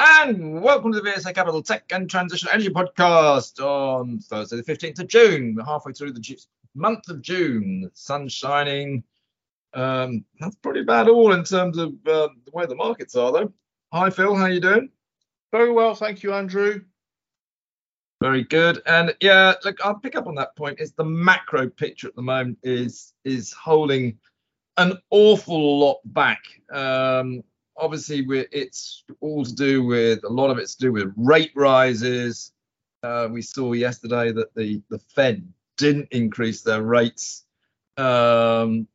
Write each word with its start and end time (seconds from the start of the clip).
And 0.00 0.62
welcome 0.62 0.92
to 0.92 1.00
the 1.00 1.10
VSA 1.10 1.34
Capital 1.34 1.60
Tech 1.60 1.82
and 1.90 2.08
Transition 2.08 2.48
Energy 2.52 2.68
Podcast 2.68 3.60
on 3.60 4.20
Thursday, 4.20 4.56
the 4.56 4.62
15th 4.62 5.00
of 5.00 5.08
June. 5.08 5.56
We're 5.56 5.64
halfway 5.64 5.92
through 5.92 6.12
the 6.12 6.38
month 6.76 7.08
of 7.08 7.20
June. 7.20 7.90
Sun 7.94 8.28
shining. 8.28 9.02
Um, 9.74 10.24
that's 10.38 10.54
pretty 10.54 10.84
bad 10.84 11.08
all 11.08 11.32
in 11.32 11.42
terms 11.42 11.78
of 11.78 11.94
uh, 12.06 12.28
the 12.44 12.52
way 12.52 12.64
the 12.66 12.76
markets 12.76 13.16
are, 13.16 13.32
though. 13.32 13.52
Hi, 13.92 14.08
Phil. 14.08 14.36
How 14.36 14.46
you 14.46 14.60
doing? 14.60 14.88
Very 15.50 15.72
well, 15.72 15.96
thank 15.96 16.22
you, 16.22 16.32
Andrew. 16.32 16.82
Very 18.20 18.44
good. 18.44 18.80
And 18.86 19.16
yeah, 19.20 19.54
look, 19.64 19.84
I'll 19.84 19.98
pick 19.98 20.14
up 20.14 20.28
on 20.28 20.36
that 20.36 20.54
point. 20.54 20.78
Is 20.78 20.92
the 20.92 21.04
macro 21.04 21.68
picture 21.68 22.06
at 22.06 22.14
the 22.14 22.22
moment 22.22 22.58
is 22.62 23.14
is 23.24 23.52
holding 23.52 24.16
an 24.76 24.96
awful 25.10 25.80
lot 25.80 25.98
back. 26.04 26.42
Um, 26.70 27.42
obviously 27.78 28.26
it's 28.52 29.04
all 29.20 29.44
to 29.44 29.54
do 29.54 29.84
with 29.84 30.24
a 30.24 30.28
lot 30.28 30.50
of 30.50 30.58
it's 30.58 30.74
to 30.76 30.86
do 30.86 30.92
with 30.92 31.12
rate 31.16 31.52
rises. 31.54 32.52
Uh, 33.02 33.28
we 33.30 33.42
saw 33.42 33.72
yesterday 33.72 34.32
that 34.32 34.54
the 34.54 34.82
the 34.88 34.98
Fed 34.98 35.46
didn't 35.76 36.08
increase 36.10 36.62
their 36.62 36.82
rates. 36.82 37.44
Um, 37.96 38.88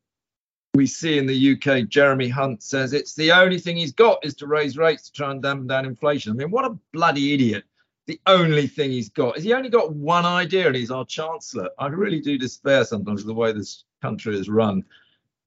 we 0.73 0.87
see 0.87 1.17
in 1.17 1.27
the 1.27 1.53
UK, 1.53 1.87
Jeremy 1.87 2.29
Hunt 2.29 2.63
says 2.63 2.93
it's 2.93 3.13
the 3.13 3.31
only 3.31 3.59
thing 3.59 3.77
he's 3.77 3.91
got 3.91 4.25
is 4.25 4.33
to 4.35 4.47
raise 4.47 4.77
rates 4.77 5.09
to 5.09 5.13
try 5.13 5.31
and 5.31 5.41
dampen 5.41 5.67
down 5.67 5.85
inflation. 5.85 6.31
I 6.31 6.35
mean, 6.35 6.51
what 6.51 6.65
a 6.65 6.77
bloody 6.91 7.33
idiot! 7.33 7.63
The 8.07 8.19
only 8.27 8.67
thing 8.67 8.91
he's 8.91 9.09
got 9.09 9.37
is 9.37 9.43
he 9.43 9.53
only 9.53 9.69
got 9.69 9.93
one 9.93 10.25
idea, 10.25 10.67
and 10.67 10.75
he's 10.75 10.91
our 10.91 11.05
chancellor. 11.05 11.69
I 11.79 11.87
really 11.87 12.19
do 12.19 12.37
despair 12.37 12.83
sometimes 12.83 13.21
of 13.21 13.27
the 13.27 13.33
way 13.33 13.53
this 13.53 13.85
country 14.01 14.37
is 14.37 14.49
run 14.49 14.83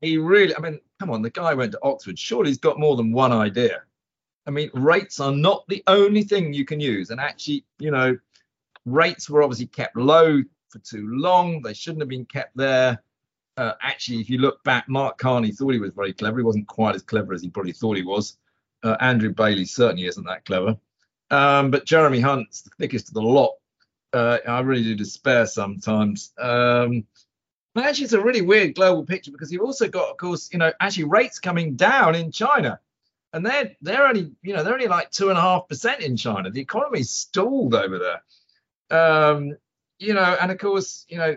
he 0.00 0.18
really, 0.18 0.54
I 0.54 0.60
mean, 0.60 0.80
come 0.98 1.10
on, 1.10 1.22
the 1.22 1.30
guy 1.30 1.54
went 1.54 1.72
to 1.72 1.80
Oxford. 1.82 2.18
Surely 2.18 2.50
he's 2.50 2.58
got 2.58 2.78
more 2.78 2.96
than 2.96 3.12
one 3.12 3.32
idea. 3.32 3.82
I 4.46 4.50
mean, 4.50 4.70
rates 4.74 5.18
are 5.20 5.32
not 5.32 5.64
the 5.68 5.82
only 5.86 6.22
thing 6.22 6.52
you 6.52 6.64
can 6.64 6.80
use. 6.80 7.10
And 7.10 7.20
actually, 7.20 7.64
you 7.78 7.90
know, 7.90 8.16
rates 8.84 9.28
were 9.28 9.42
obviously 9.42 9.66
kept 9.66 9.96
low 9.96 10.42
for 10.68 10.78
too 10.78 11.08
long. 11.08 11.62
They 11.62 11.74
shouldn't 11.74 12.02
have 12.02 12.08
been 12.08 12.26
kept 12.26 12.56
there. 12.56 13.02
Uh, 13.56 13.72
actually, 13.80 14.20
if 14.20 14.30
you 14.30 14.38
look 14.38 14.62
back, 14.64 14.88
Mark 14.88 15.18
Carney 15.18 15.50
thought 15.50 15.72
he 15.72 15.80
was 15.80 15.92
very 15.92 16.12
clever. 16.12 16.38
He 16.38 16.44
wasn't 16.44 16.68
quite 16.68 16.94
as 16.94 17.02
clever 17.02 17.32
as 17.32 17.42
he 17.42 17.48
probably 17.48 17.72
thought 17.72 17.96
he 17.96 18.02
was. 18.02 18.36
Uh, 18.82 18.96
Andrew 19.00 19.32
Bailey 19.32 19.64
certainly 19.64 20.06
isn't 20.06 20.26
that 20.26 20.44
clever. 20.44 20.76
Um, 21.30 21.70
but 21.70 21.86
Jeremy 21.86 22.20
Hunt's 22.20 22.62
the 22.62 22.70
thickest 22.78 23.08
of 23.08 23.14
the 23.14 23.22
lot. 23.22 23.54
Uh, 24.12 24.38
I 24.46 24.60
really 24.60 24.84
do 24.84 24.94
despair 24.94 25.46
sometimes. 25.46 26.32
Um, 26.38 27.06
but 27.76 27.84
actually, 27.84 28.04
it's 28.04 28.14
a 28.14 28.20
really 28.22 28.40
weird 28.40 28.74
global 28.74 29.04
picture 29.04 29.30
because 29.30 29.52
you've 29.52 29.60
also 29.60 29.86
got, 29.86 30.08
of 30.08 30.16
course, 30.16 30.48
you 30.50 30.58
know, 30.58 30.72
actually 30.80 31.04
rates 31.04 31.38
coming 31.38 31.76
down 31.76 32.14
in 32.14 32.32
China, 32.32 32.80
and 33.34 33.44
they're 33.44 33.76
they're 33.82 34.06
only, 34.06 34.32
you 34.40 34.54
know, 34.54 34.64
they're 34.64 34.72
only 34.72 34.86
like 34.86 35.10
two 35.10 35.28
and 35.28 35.36
a 35.36 35.42
half 35.42 35.68
percent 35.68 36.00
in 36.00 36.16
China. 36.16 36.50
The 36.50 36.62
economy's 36.62 37.10
stalled 37.10 37.74
over 37.74 37.98
there. 37.98 38.98
Um, 38.98 39.58
you 39.98 40.14
know, 40.14 40.38
and 40.40 40.50
of 40.50 40.56
course, 40.56 41.04
you 41.10 41.18
know, 41.18 41.36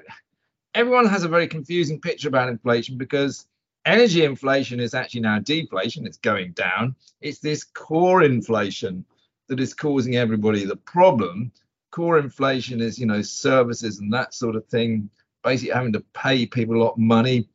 everyone 0.74 1.08
has 1.08 1.26
a 1.26 1.28
very 1.28 1.46
confusing 1.46 2.00
picture 2.00 2.30
about 2.30 2.48
inflation 2.48 2.98
because 2.98 3.46
energy 3.86 4.24
inflation 4.24 4.80
is 4.80 4.94
actually 4.94 5.20
now 5.20 5.40
deflation. 5.40 6.08
It's 6.08 6.20
going 6.20 6.54
down. 6.54 6.96
It's 7.20 7.40
this 7.40 7.66
core 7.66 8.24
inflation 8.24 9.04
that 9.50 9.60
is 9.60 9.74
causing 9.74 10.16
everybody 10.16 10.64
the 10.64 10.78
problem. 10.78 11.52
Core 11.92 12.18
inflation 12.18 12.80
is, 12.80 12.98
you 12.98 13.08
know, 13.08 13.22
services 13.22 14.00
and 14.00 14.14
that 14.14 14.34
sort 14.34 14.56
of 14.56 14.66
thing 14.68 15.10
basically 15.44 15.74
having 15.74 15.94
to 15.94 16.04
pay 16.14 16.46
people 16.46 16.76
a 16.76 16.84
lot 16.84 16.94
of 16.94 17.00
money. 17.00 17.48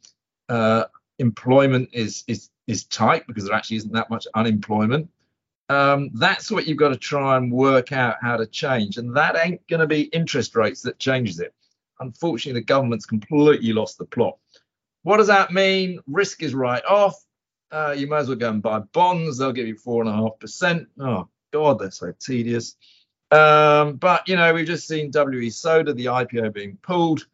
Uh, 0.48 0.84
employment 1.18 1.88
is 1.92 2.24
is 2.26 2.50
is 2.66 2.84
tight 2.84 3.26
because 3.26 3.44
there 3.44 3.54
actually 3.54 3.76
isn't 3.78 3.92
that 3.92 4.10
much 4.10 4.26
unemployment. 4.34 5.08
Um, 5.68 6.10
that's 6.14 6.50
what 6.50 6.66
you've 6.66 6.78
got 6.78 6.90
to 6.90 6.96
try 6.96 7.36
and 7.36 7.50
work 7.50 7.92
out 7.92 8.16
how 8.20 8.36
to 8.36 8.46
change, 8.46 8.98
and 8.98 9.16
that 9.16 9.36
ain't 9.36 9.66
going 9.68 9.80
to 9.80 9.86
be 9.86 10.02
interest 10.02 10.56
rates 10.56 10.82
that 10.82 10.98
changes 10.98 11.40
it. 11.40 11.54
Unfortunately, 12.00 12.60
the 12.60 12.64
government's 12.64 13.06
completely 13.06 13.72
lost 13.72 13.98
the 13.98 14.04
plot. 14.04 14.36
What 15.02 15.18
does 15.18 15.28
that 15.28 15.52
mean? 15.52 16.00
Risk 16.06 16.42
is 16.42 16.54
right 16.54 16.84
off. 16.84 17.16
Uh, 17.70 17.94
you 17.96 18.06
might 18.06 18.20
as 18.20 18.28
well 18.28 18.36
go 18.36 18.50
and 18.50 18.62
buy 18.62 18.80
bonds. 18.80 19.38
They'll 19.38 19.52
give 19.52 19.66
you 19.66 19.76
four 19.76 20.02
and 20.02 20.10
a 20.10 20.14
half 20.14 20.38
percent. 20.38 20.88
Oh 20.98 21.28
God, 21.52 21.78
they're 21.78 21.90
so 21.90 22.12
tedious. 22.18 22.76
Um, 23.30 23.96
but 23.96 24.28
you 24.28 24.36
know, 24.36 24.52
we've 24.52 24.66
just 24.66 24.86
seen 24.86 25.10
WE 25.12 25.50
Soda, 25.50 25.92
the 25.92 26.06
IPO 26.06 26.52
being 26.52 26.78
pulled. 26.82 27.26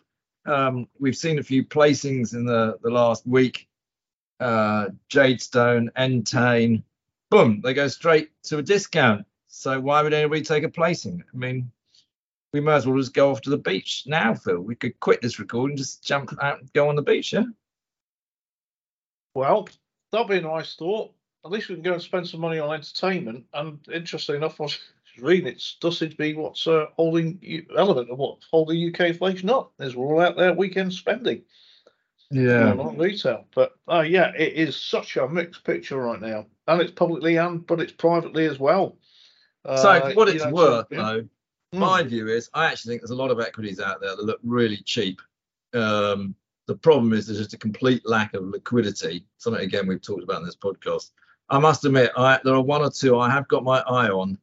Um, 0.50 0.88
we've 0.98 1.16
seen 1.16 1.38
a 1.38 1.44
few 1.44 1.64
placings 1.64 2.34
in 2.34 2.44
the, 2.44 2.76
the 2.82 2.90
last 2.90 3.26
week. 3.26 3.68
Uh, 4.40 4.88
Jadestone, 5.08 5.90
Entain, 5.96 6.82
boom, 7.30 7.60
they 7.62 7.72
go 7.72 7.86
straight 7.88 8.30
to 8.44 8.58
a 8.58 8.62
discount. 8.62 9.26
So 9.46 9.78
why 9.78 10.02
would 10.02 10.12
anybody 10.12 10.42
take 10.42 10.64
a 10.64 10.68
placing? 10.68 11.22
I 11.32 11.36
mean, 11.36 11.70
we 12.52 12.60
might 12.60 12.76
as 12.76 12.86
well 12.86 12.98
just 12.98 13.14
go 13.14 13.30
off 13.30 13.42
to 13.42 13.50
the 13.50 13.58
beach 13.58 14.04
now, 14.06 14.34
Phil. 14.34 14.60
We 14.60 14.74
could 14.74 14.98
quit 14.98 15.22
this 15.22 15.38
recording, 15.38 15.76
just 15.76 16.02
jump 16.02 16.32
out 16.42 16.60
and 16.60 16.72
go 16.72 16.88
on 16.88 16.96
the 16.96 17.02
beach, 17.02 17.32
yeah? 17.32 17.44
Well, 19.34 19.68
that'd 20.10 20.26
be 20.26 20.38
a 20.38 20.40
nice 20.40 20.74
thought. 20.74 21.12
At 21.44 21.52
least 21.52 21.68
we 21.68 21.76
can 21.76 21.84
go 21.84 21.92
and 21.92 22.02
spend 22.02 22.28
some 22.28 22.40
money 22.40 22.58
on 22.58 22.74
entertainment. 22.74 23.44
And 23.54 23.78
interesting 23.92 24.36
enough, 24.36 24.58
was 24.58 24.78
it 25.22 25.62
does 25.80 25.98
seem 25.98 26.10
to 26.10 26.16
be 26.16 26.34
what's 26.34 26.66
uh, 26.66 26.86
holding 26.96 27.66
element 27.76 28.10
of 28.10 28.18
what's 28.18 28.46
holding 28.50 28.88
UK 28.88 29.00
inflation 29.00 29.50
up. 29.50 29.72
Is 29.78 29.96
we're 29.96 30.14
all 30.14 30.20
out 30.20 30.36
there 30.36 30.52
weekend 30.52 30.92
spending. 30.92 31.42
Yeah, 32.30 32.72
not 32.74 32.96
retail, 32.96 33.46
but 33.54 33.72
uh, 33.90 34.00
yeah, 34.00 34.32
it 34.36 34.52
is 34.52 34.76
such 34.76 35.16
a 35.16 35.28
mixed 35.28 35.64
picture 35.64 35.96
right 35.98 36.20
now, 36.20 36.46
and 36.68 36.80
it's 36.80 36.92
publicly 36.92 37.36
and 37.36 37.66
but 37.66 37.80
it's 37.80 37.92
privately 37.92 38.46
as 38.46 38.60
well. 38.60 38.96
Uh, 39.64 39.76
so 39.76 40.14
what 40.14 40.28
it's 40.28 40.44
know, 40.44 40.52
worth, 40.52 40.86
so, 40.90 40.96
yeah. 40.96 41.02
though, 41.02 41.22
mm. 41.22 41.28
my 41.72 42.02
view 42.02 42.28
is, 42.28 42.48
I 42.54 42.66
actually 42.66 42.92
think 42.92 43.02
there's 43.02 43.10
a 43.10 43.16
lot 43.16 43.32
of 43.32 43.40
equities 43.40 43.80
out 43.80 44.00
there 44.00 44.14
that 44.14 44.24
look 44.24 44.38
really 44.44 44.78
cheap. 44.78 45.20
Um, 45.74 46.34
the 46.66 46.76
problem 46.76 47.12
is 47.12 47.26
there's 47.26 47.38
just 47.38 47.52
a 47.52 47.58
complete 47.58 48.02
lack 48.06 48.34
of 48.34 48.44
liquidity. 48.44 49.26
Something 49.38 49.62
again 49.62 49.88
we've 49.88 50.00
talked 50.00 50.22
about 50.22 50.40
in 50.40 50.46
this 50.46 50.56
podcast. 50.56 51.10
I 51.48 51.58
must 51.58 51.84
admit, 51.84 52.12
I, 52.16 52.38
there 52.44 52.54
are 52.54 52.62
one 52.62 52.82
or 52.82 52.90
two 52.90 53.18
I 53.18 53.28
have 53.28 53.48
got 53.48 53.64
my 53.64 53.80
eye 53.80 54.08
on 54.08 54.38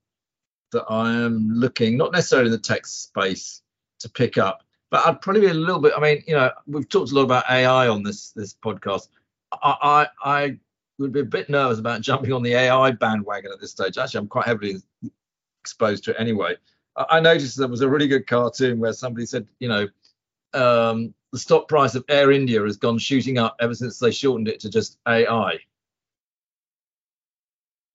that 0.71 0.85
I 0.89 1.13
am 1.13 1.49
looking, 1.49 1.97
not 1.97 2.11
necessarily 2.11 2.47
in 2.47 2.51
the 2.51 2.57
tech 2.57 2.85
space, 2.85 3.61
to 3.99 4.09
pick 4.09 4.37
up. 4.37 4.63
But 4.89 5.05
I'd 5.05 5.21
probably 5.21 5.41
be 5.41 5.47
a 5.47 5.53
little 5.53 5.81
bit. 5.81 5.93
I 5.95 5.99
mean, 5.99 6.23
you 6.27 6.35
know, 6.35 6.51
we've 6.65 6.87
talked 6.87 7.11
a 7.11 7.15
lot 7.15 7.23
about 7.23 7.49
AI 7.49 7.87
on 7.87 8.03
this 8.03 8.31
this 8.31 8.53
podcast. 8.53 9.09
I 9.51 10.07
I, 10.23 10.39
I 10.41 10.57
would 10.97 11.11
be 11.11 11.19
a 11.21 11.25
bit 11.25 11.49
nervous 11.49 11.79
about 11.79 12.01
jumping 12.01 12.33
on 12.33 12.41
the 12.43 12.53
AI 12.53 12.91
bandwagon 12.91 13.51
at 13.51 13.59
this 13.59 13.71
stage. 13.71 13.97
Actually, 13.97 14.19
I'm 14.19 14.27
quite 14.27 14.45
heavily 14.45 14.77
exposed 15.61 16.03
to 16.05 16.11
it 16.11 16.17
anyway. 16.19 16.55
I, 16.95 17.05
I 17.11 17.19
noticed 17.19 17.57
there 17.57 17.67
was 17.67 17.81
a 17.81 17.89
really 17.89 18.07
good 18.07 18.27
cartoon 18.27 18.79
where 18.79 18.93
somebody 18.93 19.25
said, 19.25 19.47
you 19.59 19.67
know, 19.67 19.87
um, 20.53 21.13
the 21.31 21.39
stock 21.39 21.67
price 21.67 21.95
of 21.95 22.05
Air 22.09 22.31
India 22.31 22.63
has 22.63 22.77
gone 22.77 22.97
shooting 22.97 23.37
up 23.37 23.55
ever 23.59 23.75
since 23.75 23.99
they 23.99 24.11
shortened 24.11 24.47
it 24.47 24.59
to 24.61 24.69
just 24.69 24.97
AI. 25.07 25.59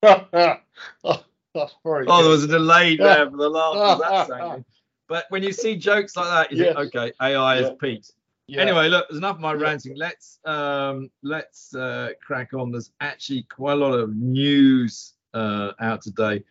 Oh, 1.54 1.68
good. 1.84 2.08
there 2.08 2.28
was 2.28 2.44
a 2.44 2.48
delay 2.48 2.96
there 2.96 3.30
for 3.30 3.36
the 3.36 3.48
last. 3.48 4.64
but 5.08 5.26
when 5.28 5.42
you 5.42 5.52
see 5.52 5.76
jokes 5.76 6.16
like 6.16 6.26
that, 6.26 6.52
you 6.52 6.64
yes. 6.64 6.76
think, 6.76 6.94
okay, 6.94 7.12
AI 7.20 7.58
yeah. 7.58 7.66
is 7.66 7.70
peaked. 7.80 8.12
Yeah. 8.46 8.62
Anyway, 8.62 8.88
look, 8.88 9.08
there's 9.08 9.18
enough 9.18 9.36
of 9.36 9.40
my 9.40 9.54
yeah. 9.54 9.60
ranting. 9.60 9.96
Let's 9.96 10.38
um, 10.44 11.10
let's 11.22 11.74
uh, 11.74 12.10
crack 12.24 12.54
on. 12.54 12.70
There's 12.70 12.90
actually 13.00 13.44
quite 13.44 13.74
a 13.74 13.76
lot 13.76 13.92
of 13.92 14.14
news 14.16 15.14
uh, 15.34 15.72
out 15.80 16.02
today, 16.02 16.42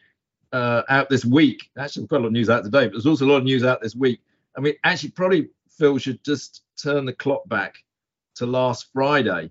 uh, 0.53 0.83
out 0.89 1.09
this 1.09 1.25
week. 1.25 1.69
Actually, 1.77 2.07
quite 2.07 2.17
a 2.17 2.21
lot 2.21 2.27
of 2.27 2.33
news 2.33 2.49
out 2.49 2.63
today, 2.63 2.85
but 2.85 2.93
there's 2.93 3.05
also 3.05 3.25
a 3.25 3.27
lot 3.27 3.37
of 3.37 3.43
news 3.43 3.63
out 3.63 3.81
this 3.81 3.95
week. 3.95 4.21
I 4.57 4.61
mean, 4.61 4.75
actually, 4.83 5.11
probably 5.11 5.49
Phil 5.77 5.97
should 5.97 6.23
just 6.23 6.63
turn 6.81 7.05
the 7.05 7.13
clock 7.13 7.47
back 7.47 7.75
to 8.35 8.45
last 8.45 8.87
Friday 8.93 9.49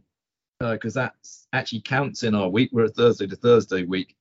because 0.60 0.96
uh, 0.96 1.02
that 1.02 1.14
actually 1.52 1.80
counts 1.80 2.22
in 2.22 2.34
our 2.34 2.48
week. 2.48 2.70
We're 2.72 2.84
a 2.84 2.88
Thursday 2.88 3.26
to 3.26 3.36
Thursday 3.36 3.84
week. 3.84 4.16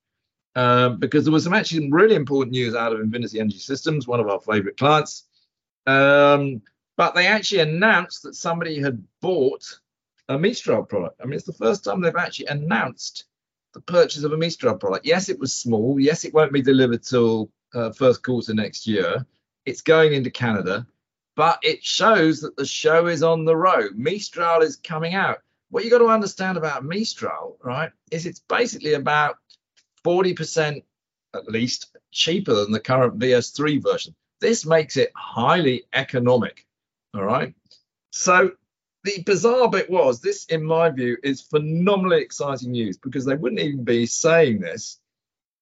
Um, 0.60 0.98
because 0.98 1.24
there 1.24 1.32
was 1.32 1.46
some 1.46 1.54
actually 1.54 1.90
really 1.90 2.16
important 2.16 2.52
news 2.52 2.76
out 2.76 2.92
of 2.92 3.00
Invinity 3.00 3.40
Energy 3.40 3.60
Systems, 3.60 4.08
one 4.08 4.20
of 4.20 4.28
our 4.28 4.42
favorite 4.42 4.76
clients. 4.76 5.24
Um, 5.88 6.62
but 6.98 7.16
they 7.16 7.28
actually 7.28 7.62
announced 7.62 8.24
that 8.24 8.36
somebody 8.36 8.82
had 8.82 9.02
bought 9.22 9.64
a 10.28 10.38
Mistral 10.38 10.84
product. 10.84 11.22
I 11.22 11.26
mean, 11.26 11.36
it's 11.36 11.46
the 11.46 11.54
first 11.54 11.86
time 11.86 12.02
they've 12.02 12.14
actually 12.14 12.48
announced 12.48 13.24
the 13.74 13.80
purchase 13.80 14.26
of 14.26 14.34
a 14.34 14.38
Mistral 14.38 14.76
product. 14.76 15.06
Yes, 15.06 15.30
it 15.30 15.40
was 15.40 15.54
small. 15.54 15.98
Yes, 15.98 16.26
it 16.26 16.34
won't 16.34 16.52
be 16.52 16.62
delivered 16.62 17.04
till 17.04 17.50
uh, 17.74 17.94
first 17.94 18.22
quarter 18.22 18.54
next 18.54 18.86
year. 18.86 19.26
It's 19.66 19.82
going 19.82 20.12
into 20.12 20.30
Canada, 20.30 20.86
but 21.38 21.60
it 21.64 21.86
shows 21.86 22.42
that 22.42 22.58
the 22.58 22.66
show 22.66 23.08
is 23.08 23.24
on 23.24 23.46
the 23.46 23.56
road. 23.56 23.96
Mistral 23.96 24.62
is 24.62 24.76
coming 24.76 25.16
out. 25.16 25.38
What 25.70 25.86
you 25.86 25.90
got 25.90 26.00
to 26.00 26.08
understand 26.08 26.58
about 26.58 26.84
Mistral, 26.84 27.56
right, 27.64 27.94
is 28.12 28.26
it's 28.26 28.42
basically 28.42 28.96
about 28.96 29.38
40% 30.04 30.84
at 31.36 31.48
least 31.48 31.96
cheaper 32.12 32.54
than 32.54 32.72
the 32.72 32.80
current 32.80 33.20
VS3 33.20 33.82
version. 33.82 34.16
This 34.42 34.66
makes 34.66 34.98
it 34.98 35.12
highly 35.16 35.84
economic. 35.94 36.66
All 37.14 37.24
right. 37.24 37.54
So 38.12 38.52
the 39.04 39.24
bizarre 39.26 39.70
bit 39.70 39.90
was 39.90 40.22
this, 40.22 40.46
in 40.46 40.64
my 40.64 40.90
view, 40.90 41.18
is 41.24 41.42
phenomenally 41.42 42.22
exciting 42.22 42.72
news 42.72 42.98
because 42.98 43.26
they 43.26 43.36
wouldn't 43.36 43.62
even 43.62 43.84
be 43.84 44.06
saying 44.06 44.60
this 44.60 45.00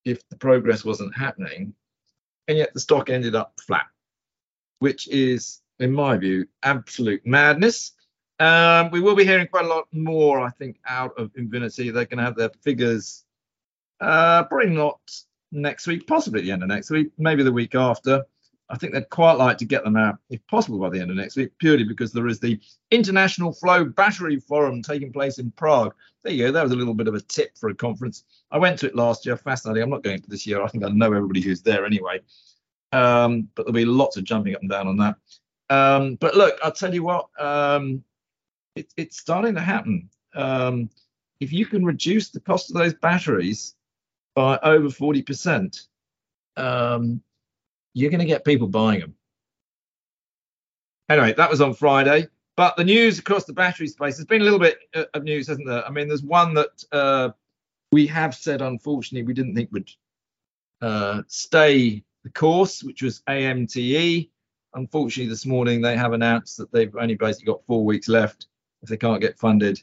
if 0.06 0.28
the 0.30 0.38
progress 0.38 0.86
wasn't 0.86 1.16
happening, 1.16 1.74
and 2.48 2.58
yet 2.58 2.74
the 2.74 2.80
stock 2.80 3.10
ended 3.10 3.36
up 3.36 3.60
flat, 3.60 3.88
which 4.80 5.08
is, 5.10 5.62
in 5.80 5.94
my 5.94 6.18
view, 6.18 6.48
absolute 6.64 7.26
madness. 7.26 7.92
Um, 8.40 8.92
we 8.92 9.02
will 9.02 9.16
be 9.16 9.26
hearing 9.26 9.48
quite 9.48 9.66
a 9.66 9.70
lot 9.70 9.88
more, 9.92 10.40
I 10.40 10.50
think, 10.52 10.78
out 10.86 11.18
of 11.18 11.32
Invinity. 11.36 11.90
They're 11.90 12.06
going 12.06 12.20
to 12.20 12.24
have 12.24 12.36
their 12.36 12.52
figures 12.62 13.26
uh, 14.00 14.44
probably 14.44 14.70
not 14.70 15.00
next 15.52 15.88
week, 15.88 16.08
possibly 16.08 16.42
at 16.42 16.46
the 16.46 16.52
end 16.52 16.64
of 16.64 16.70
next 16.70 16.90
week, 16.90 17.10
maybe 17.18 17.44
the 17.44 17.52
week 17.52 17.76
after. 17.76 18.24
I 18.70 18.78
think 18.78 18.94
they'd 18.94 19.10
quite 19.10 19.38
like 19.38 19.58
to 19.60 19.66
get 19.66 19.86
them 19.86 19.96
out, 19.96 20.18
if 20.30 20.46
possible, 20.48 20.78
by 20.78 20.90
the 20.90 21.00
end 21.00 21.10
of 21.10 21.16
next 21.16 21.38
week, 21.38 21.52
purely 21.58 21.86
because 21.86 22.12
there 22.12 22.28
is 22.28 22.40
the 22.40 22.60
International 22.92 23.54
Flow 23.54 23.86
Battery 23.86 24.42
Forum 24.42 24.82
taking 24.82 25.14
place 25.14 25.40
in 25.40 25.52
Prague. 25.52 25.94
There 26.24 26.34
you 26.34 26.48
go. 26.48 26.52
That 26.52 26.64
was 26.64 26.74
a 26.74 26.76
little 26.76 26.94
bit 26.94 27.08
of 27.08 27.14
a 27.14 27.22
tip 27.22 27.58
for 27.58 27.70
a 27.70 27.76
conference. 27.76 28.26
I 28.52 28.58
went 28.58 28.78
to 28.80 28.88
it 28.88 28.96
last 28.96 29.26
year. 29.26 29.38
Fascinating. 29.38 29.84
I'm 29.84 29.90
not 29.90 30.04
going 30.04 30.22
to 30.22 30.30
this 30.30 30.46
year. 30.46 30.62
I 30.62 30.68
think 30.68 30.84
I 30.84 30.90
know 30.90 31.14
everybody 31.14 31.40
who's 31.40 31.62
there 31.62 31.86
anyway. 31.86 32.20
Um, 32.92 33.48
but 33.56 33.64
there'll 33.64 33.74
be 33.74 33.86
lots 33.86 34.18
of 34.18 34.26
jumping 34.26 34.54
up 34.54 34.62
and 34.62 34.70
down 34.70 34.88
on 34.88 34.98
that. 34.98 35.16
Um, 35.70 36.16
but 36.16 36.36
look, 36.36 36.58
I'll 36.62 36.72
tell 36.72 36.94
you 36.94 37.04
what, 37.04 37.28
um, 37.40 38.04
it, 38.76 38.94
it's 38.98 39.18
starting 39.18 39.56
to 39.56 39.62
happen. 39.62 40.10
Um, 40.36 40.90
if 41.40 41.54
you 41.54 41.66
can 41.66 41.86
reduce 41.86 42.30
the 42.30 42.40
cost 42.40 42.70
of 42.70 42.76
those 42.76 42.94
batteries 42.94 43.76
by 44.38 44.60
over 44.62 44.88
40%, 44.88 45.88
um, 46.58 47.24
you're 47.96 48.12
going 48.12 48.20
to 48.20 48.26
get 48.26 48.46
people 48.46 48.68
buying 48.68 49.00
them. 49.00 49.16
Anyway, 51.10 51.34
that 51.34 51.50
was 51.50 51.60
on 51.60 51.74
Friday. 51.74 52.28
But 52.56 52.78
the 52.78 52.84
news 52.84 53.18
across 53.18 53.46
the 53.46 53.54
battery 53.54 53.88
space, 53.88 54.18
there's 54.18 54.28
been 54.28 54.42
a 54.42 54.44
little 54.44 54.60
bit 54.60 54.78
uh, 54.94 55.06
of 55.16 55.24
news, 55.24 55.48
hasn't 55.48 55.66
there? 55.68 55.84
I 55.84 55.90
mean, 55.90 56.08
there's 56.08 56.22
one 56.22 56.54
that 56.54 56.84
uh, 56.92 57.30
we 57.92 58.06
have 58.06 58.36
said, 58.36 58.62
unfortunately, 58.62 59.26
we 59.26 59.34
didn't 59.34 59.56
think 59.56 59.72
would 59.72 59.90
uh, 60.82 61.24
stay 61.28 62.04
the 62.24 62.30
course, 62.30 62.84
which 62.84 63.02
was 63.02 63.24
AMTE. 63.28 64.30
Unfortunately, 64.76 65.30
this 65.30 65.48
morning 65.48 65.82
they 65.82 65.98
have 65.98 66.14
announced 66.14 66.58
that 66.58 66.72
they've 66.72 66.96
only 66.96 67.16
basically 67.16 67.52
got 67.52 67.66
four 67.66 67.84
weeks 67.84 68.08
left. 68.08 68.46
If 68.84 68.90
they 68.90 68.98
can't 68.98 69.20
get 69.22 69.40
funded, 69.40 69.82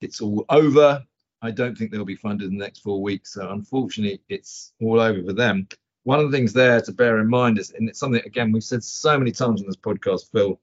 it's 0.00 0.20
all 0.20 0.44
over. 0.50 1.04
I 1.42 1.50
don't 1.50 1.76
think 1.76 1.90
they'll 1.90 2.04
be 2.04 2.14
funded 2.14 2.50
in 2.50 2.56
the 2.56 2.64
next 2.64 2.80
four 2.80 3.02
weeks. 3.02 3.34
So 3.34 3.50
unfortunately, 3.50 4.22
it's 4.28 4.72
all 4.80 5.00
over 5.00 5.22
for 5.24 5.32
them. 5.32 5.66
One 6.04 6.20
of 6.20 6.30
the 6.30 6.36
things 6.36 6.52
there 6.52 6.80
to 6.80 6.92
bear 6.92 7.18
in 7.18 7.28
mind 7.28 7.58
is, 7.58 7.72
and 7.72 7.88
it's 7.88 7.98
something 7.98 8.22
again 8.24 8.52
we've 8.52 8.64
said 8.64 8.82
so 8.82 9.18
many 9.18 9.32
times 9.32 9.60
on 9.60 9.66
this 9.66 9.76
podcast, 9.76 10.30
Phil, 10.30 10.60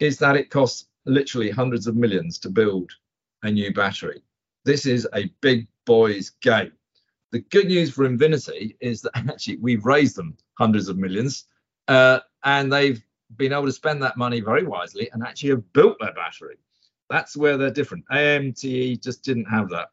is 0.00 0.18
that 0.18 0.36
it 0.36 0.50
costs 0.50 0.88
literally 1.04 1.50
hundreds 1.50 1.86
of 1.86 1.96
millions 1.96 2.38
to 2.40 2.50
build 2.50 2.90
a 3.42 3.50
new 3.50 3.72
battery. 3.72 4.22
This 4.64 4.84
is 4.84 5.08
a 5.14 5.26
big 5.40 5.68
boys 5.84 6.30
game. 6.40 6.72
The 7.30 7.40
good 7.40 7.66
news 7.66 7.92
for 7.92 8.04
Invinity 8.04 8.76
is 8.80 9.02
that 9.02 9.12
actually 9.16 9.56
we've 9.58 9.84
raised 9.84 10.16
them 10.16 10.36
hundreds 10.58 10.88
of 10.88 10.98
millions, 10.98 11.44
uh, 11.86 12.20
and 12.44 12.72
they've 12.72 13.02
been 13.36 13.52
able 13.52 13.66
to 13.66 13.72
spend 13.72 14.02
that 14.02 14.16
money 14.16 14.40
very 14.40 14.64
wisely 14.64 15.08
and 15.12 15.22
actually 15.22 15.50
have 15.50 15.72
built 15.72 15.96
their 16.00 16.14
battery. 16.14 16.56
That's 17.10 17.36
where 17.36 17.56
they're 17.56 17.70
different. 17.70 18.04
AMTE 18.10 19.02
just 19.02 19.22
didn't 19.22 19.44
have 19.44 19.68
that. 19.70 19.90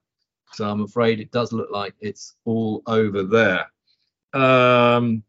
So 0.54 0.70
I'm 0.70 0.82
afraid 0.82 1.20
it 1.20 1.32
does 1.32 1.52
look 1.52 1.72
like 1.72 1.96
it's 2.00 2.36
all 2.46 2.82
over 2.88 3.24
there. 3.24 3.72
Um, 4.34 5.24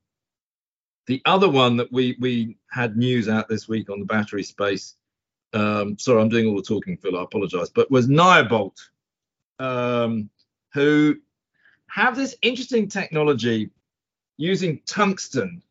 the 1.06 1.20
other 1.24 1.48
one 1.48 1.76
that 1.76 1.92
we 1.92 2.16
we 2.20 2.56
had 2.70 2.96
news 2.96 3.28
out 3.28 3.48
this 3.48 3.68
week 3.68 3.90
on 3.90 4.00
the 4.00 4.06
battery 4.06 4.42
space. 4.42 4.96
Um, 5.52 5.98
sorry, 5.98 6.20
I'm 6.20 6.28
doing 6.28 6.46
all 6.48 6.56
the 6.56 6.62
talking, 6.62 6.96
Phil. 6.96 7.16
I 7.16 7.22
apologise, 7.22 7.68
but 7.68 7.90
was 7.90 8.08
Nyobolt, 8.08 8.78
um, 9.58 10.30
who 10.72 11.16
have 11.88 12.16
this 12.16 12.36
interesting 12.42 12.88
technology 12.88 13.70
using 14.36 14.80
tungsten 14.86 15.62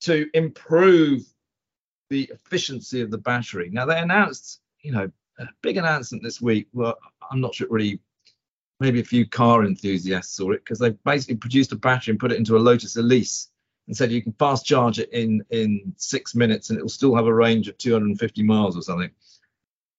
to 0.00 0.28
improve 0.34 1.24
the 2.10 2.30
efficiency 2.32 3.00
of 3.00 3.10
the 3.10 3.18
battery. 3.18 3.70
Now 3.72 3.86
they 3.86 3.98
announced, 3.98 4.60
you 4.82 4.92
know, 4.92 5.10
a 5.38 5.46
big 5.62 5.78
announcement 5.78 6.22
this 6.22 6.40
week. 6.40 6.68
Well, 6.72 6.96
I'm 7.30 7.40
not 7.40 7.54
sure 7.54 7.66
it 7.66 7.70
really 7.70 8.00
maybe 8.80 9.00
a 9.00 9.04
few 9.04 9.26
car 9.26 9.64
enthusiasts 9.64 10.36
saw 10.36 10.50
it 10.52 10.64
because 10.64 10.78
they 10.78 10.90
basically 11.04 11.36
produced 11.36 11.72
a 11.72 11.76
battery 11.76 12.12
and 12.12 12.20
put 12.20 12.32
it 12.32 12.38
into 12.38 12.56
a 12.56 12.58
Lotus 12.58 12.96
Elise 12.96 13.48
and 13.86 13.96
said 13.96 14.10
you 14.10 14.22
can 14.22 14.32
fast 14.32 14.66
charge 14.66 14.98
it 14.98 15.10
in 15.12 15.42
in 15.50 15.94
six 15.96 16.34
minutes 16.34 16.70
and 16.70 16.78
it 16.78 16.82
will 16.82 16.88
still 16.88 17.14
have 17.14 17.26
a 17.26 17.34
range 17.34 17.68
of 17.68 17.78
250 17.78 18.42
miles 18.42 18.76
or 18.76 18.82
something. 18.82 19.10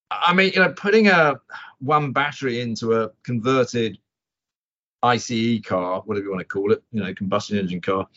I 0.10 0.34
mean, 0.34 0.52
you 0.54 0.62
know, 0.62 0.72
putting 0.72 1.08
a 1.08 1.40
one 1.80 2.12
battery 2.12 2.62
into 2.62 2.94
a 2.94 3.10
converted 3.24 3.98
ICE 5.04 5.62
car, 5.66 6.02
whatever 6.06 6.26
you 6.26 6.32
want 6.32 6.42
to 6.42 6.46
call 6.46 6.72
it, 6.72 6.84
you 6.92 7.04
know, 7.04 7.14
combustion 7.14 7.58
engine 7.58 7.82
car. 7.82 8.08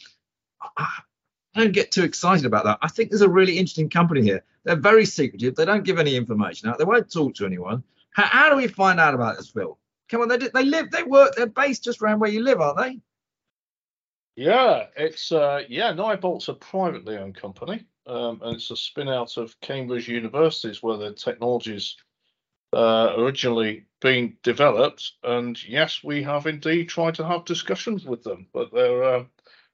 I 0.77 1.03
don't 1.57 1.73
get 1.73 1.91
too 1.91 2.05
excited 2.05 2.47
about 2.47 2.65
that. 2.65 2.79
I 2.81 2.89
think 2.89 3.11
there's 3.11 3.23
a 3.23 3.29
really 3.29 3.59
interesting 3.59 3.91
company 3.91 4.23
here. 4.23 4.45
They're 4.65 4.77
very 4.77 5.05
secretive. 5.05 5.57
They 5.57 5.65
don't 5.65 5.85
give 5.85 5.99
any 5.99 6.15
information 6.15 6.69
out. 6.69 6.79
They 6.79 6.85
won't 6.85 7.13
talk 7.13 7.35
to 7.37 7.47
anyone. 7.47 7.83
How, 8.13 8.25
how 8.25 8.51
do 8.51 8.57
we 8.57 8.69
find 8.69 9.01
out 9.01 9.15
about 9.15 9.37
this, 9.37 9.51
Phil? 9.51 9.77
Come 10.11 10.23
on, 10.23 10.29
they 10.29 10.39
they 10.39 10.65
live, 10.65 10.91
they 10.91 11.05
work, 11.05 11.35
they're 11.37 11.47
based 11.47 11.85
just 11.85 12.03
around 12.03 12.21
where 12.21 12.31
you 12.31 12.43
live, 12.43 12.61
aren't 12.61 12.79
they? 12.79 13.01
Yeah, 14.37 14.87
it's 14.97 15.33
uh, 15.33 15.63
yeah. 15.69 15.93
Nyobolt's 15.93 16.49
a 16.49 16.55
privately 16.55 17.17
owned 17.17 17.37
company, 17.37 17.85
um, 18.07 18.41
and 18.43 18.57
it's 18.57 18.71
a 18.71 18.77
spin 18.77 19.09
out 19.09 19.37
of 19.37 19.59
Cambridge 19.61 20.09
Universities 20.09 20.83
where 20.83 20.97
the 20.97 21.13
technologies 21.13 21.97
uh, 22.73 23.15
originally 23.19 23.87
being 24.01 24.37
developed. 24.43 25.13
And 25.23 25.63
yes, 25.69 26.03
we 26.03 26.23
have 26.23 26.47
indeed 26.47 26.89
tried 26.89 27.15
to 27.17 27.27
have 27.27 27.45
discussions 27.45 28.05
with 28.05 28.23
them, 28.23 28.47
but 28.53 28.73
they're 28.73 29.05
uh, 29.05 29.25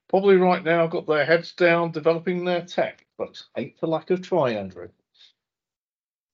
probably 0.09 0.37
right 0.37 0.63
now 0.63 0.87
got 0.87 1.07
their 1.07 1.25
heads 1.25 1.53
down 1.53 1.91
developing 1.91 2.43
their 2.45 2.61
tech. 2.61 3.05
But 3.17 3.41
ain't 3.57 3.79
the 3.79 3.87
lack 3.87 4.09
of 4.11 4.21
try, 4.21 4.51
Andrew. 4.51 4.89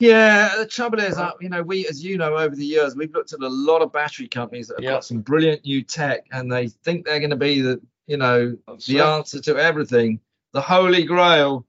Yeah, 0.04 0.58
the 0.58 0.66
trouble 0.66 1.00
is, 1.00 1.18
uh, 1.18 1.32
you 1.40 1.48
know, 1.48 1.64
we, 1.64 1.88
as 1.88 2.04
you 2.04 2.18
know, 2.18 2.36
over 2.36 2.54
the 2.56 2.66
years, 2.66 2.94
we've 2.94 3.14
looked 3.14 3.32
at 3.32 3.40
a 3.40 3.48
lot 3.48 3.82
of 3.82 3.94
battery 3.94 4.28
companies 4.28 4.68
that 4.68 4.76
have 4.76 4.84
Yeah. 4.84 4.92
got 4.92 5.06
some 5.06 5.22
brilliant 5.22 5.64
new 5.64 5.82
tech, 5.82 6.26
and 6.34 6.52
they 6.52 6.68
think 6.68 7.06
they're 7.06 7.20
going 7.22 7.30
to 7.30 7.38
be 7.38 7.62
the, 7.62 7.80
you 8.08 8.18
know, 8.18 8.58
That's 8.68 8.86
the 8.86 8.98
it. 8.98 9.02
answer 9.02 9.40
to 9.40 9.56
everything, 9.58 10.20
the 10.52 10.60
holy 10.60 11.04
grail. 11.06 11.66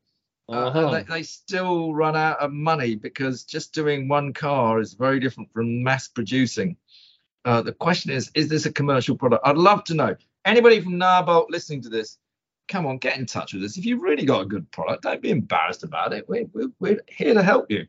Uh, 0.49 0.53
Uh-huh. 0.53 0.89
and 0.89 0.95
they, 1.09 1.15
they 1.15 1.23
still 1.23 1.95
run 1.95 2.17
out 2.17 2.39
of 2.41 2.53
money 2.53 2.97
because 2.97 3.45
just 3.45 3.73
doing 3.73 4.09
one 4.09 4.33
car 4.33 4.81
is 4.81 4.95
very 4.95 5.21
different 5.21 5.53
from 5.53 5.85
mass 5.85 6.09
producing. 6.09 6.77
Uh, 7.45 7.63
the 7.63 7.73
question 7.73 8.11
is, 8.11 8.33
is 8.35 8.49
this 8.49 8.67
a 8.67 8.73
commercial 8.73 9.17
product? 9.17 9.47
I'd 9.47 9.57
love 9.57 9.85
to 9.85 9.95
know. 9.95 10.17
Anybody 10.45 10.81
from 10.81 10.95
Nyobolt 10.99 11.51
listening 11.51 11.83
to 11.83 11.89
this, 11.89 12.19
come 12.67 12.85
on, 12.85 12.99
get 12.99 13.17
in 13.17 13.27
touch 13.27 13.55
with 13.55 13.63
us. 13.63 13.79
If 13.79 13.87
you've 13.87 14.03
really 14.03 14.25
got 14.27 14.43
a 14.43 14.45
good 14.45 14.69
product, 14.73 15.05
don't 15.05 15.23
be 15.23 15.31
embarrassed 15.31 15.85
about 15.85 16.13
it. 16.13 16.29
We're, 16.29 16.47
we're, 16.53 16.73
we're 16.81 17.01
here 17.07 17.33
to 17.33 17.43
help 17.43 17.71
you. 17.71 17.87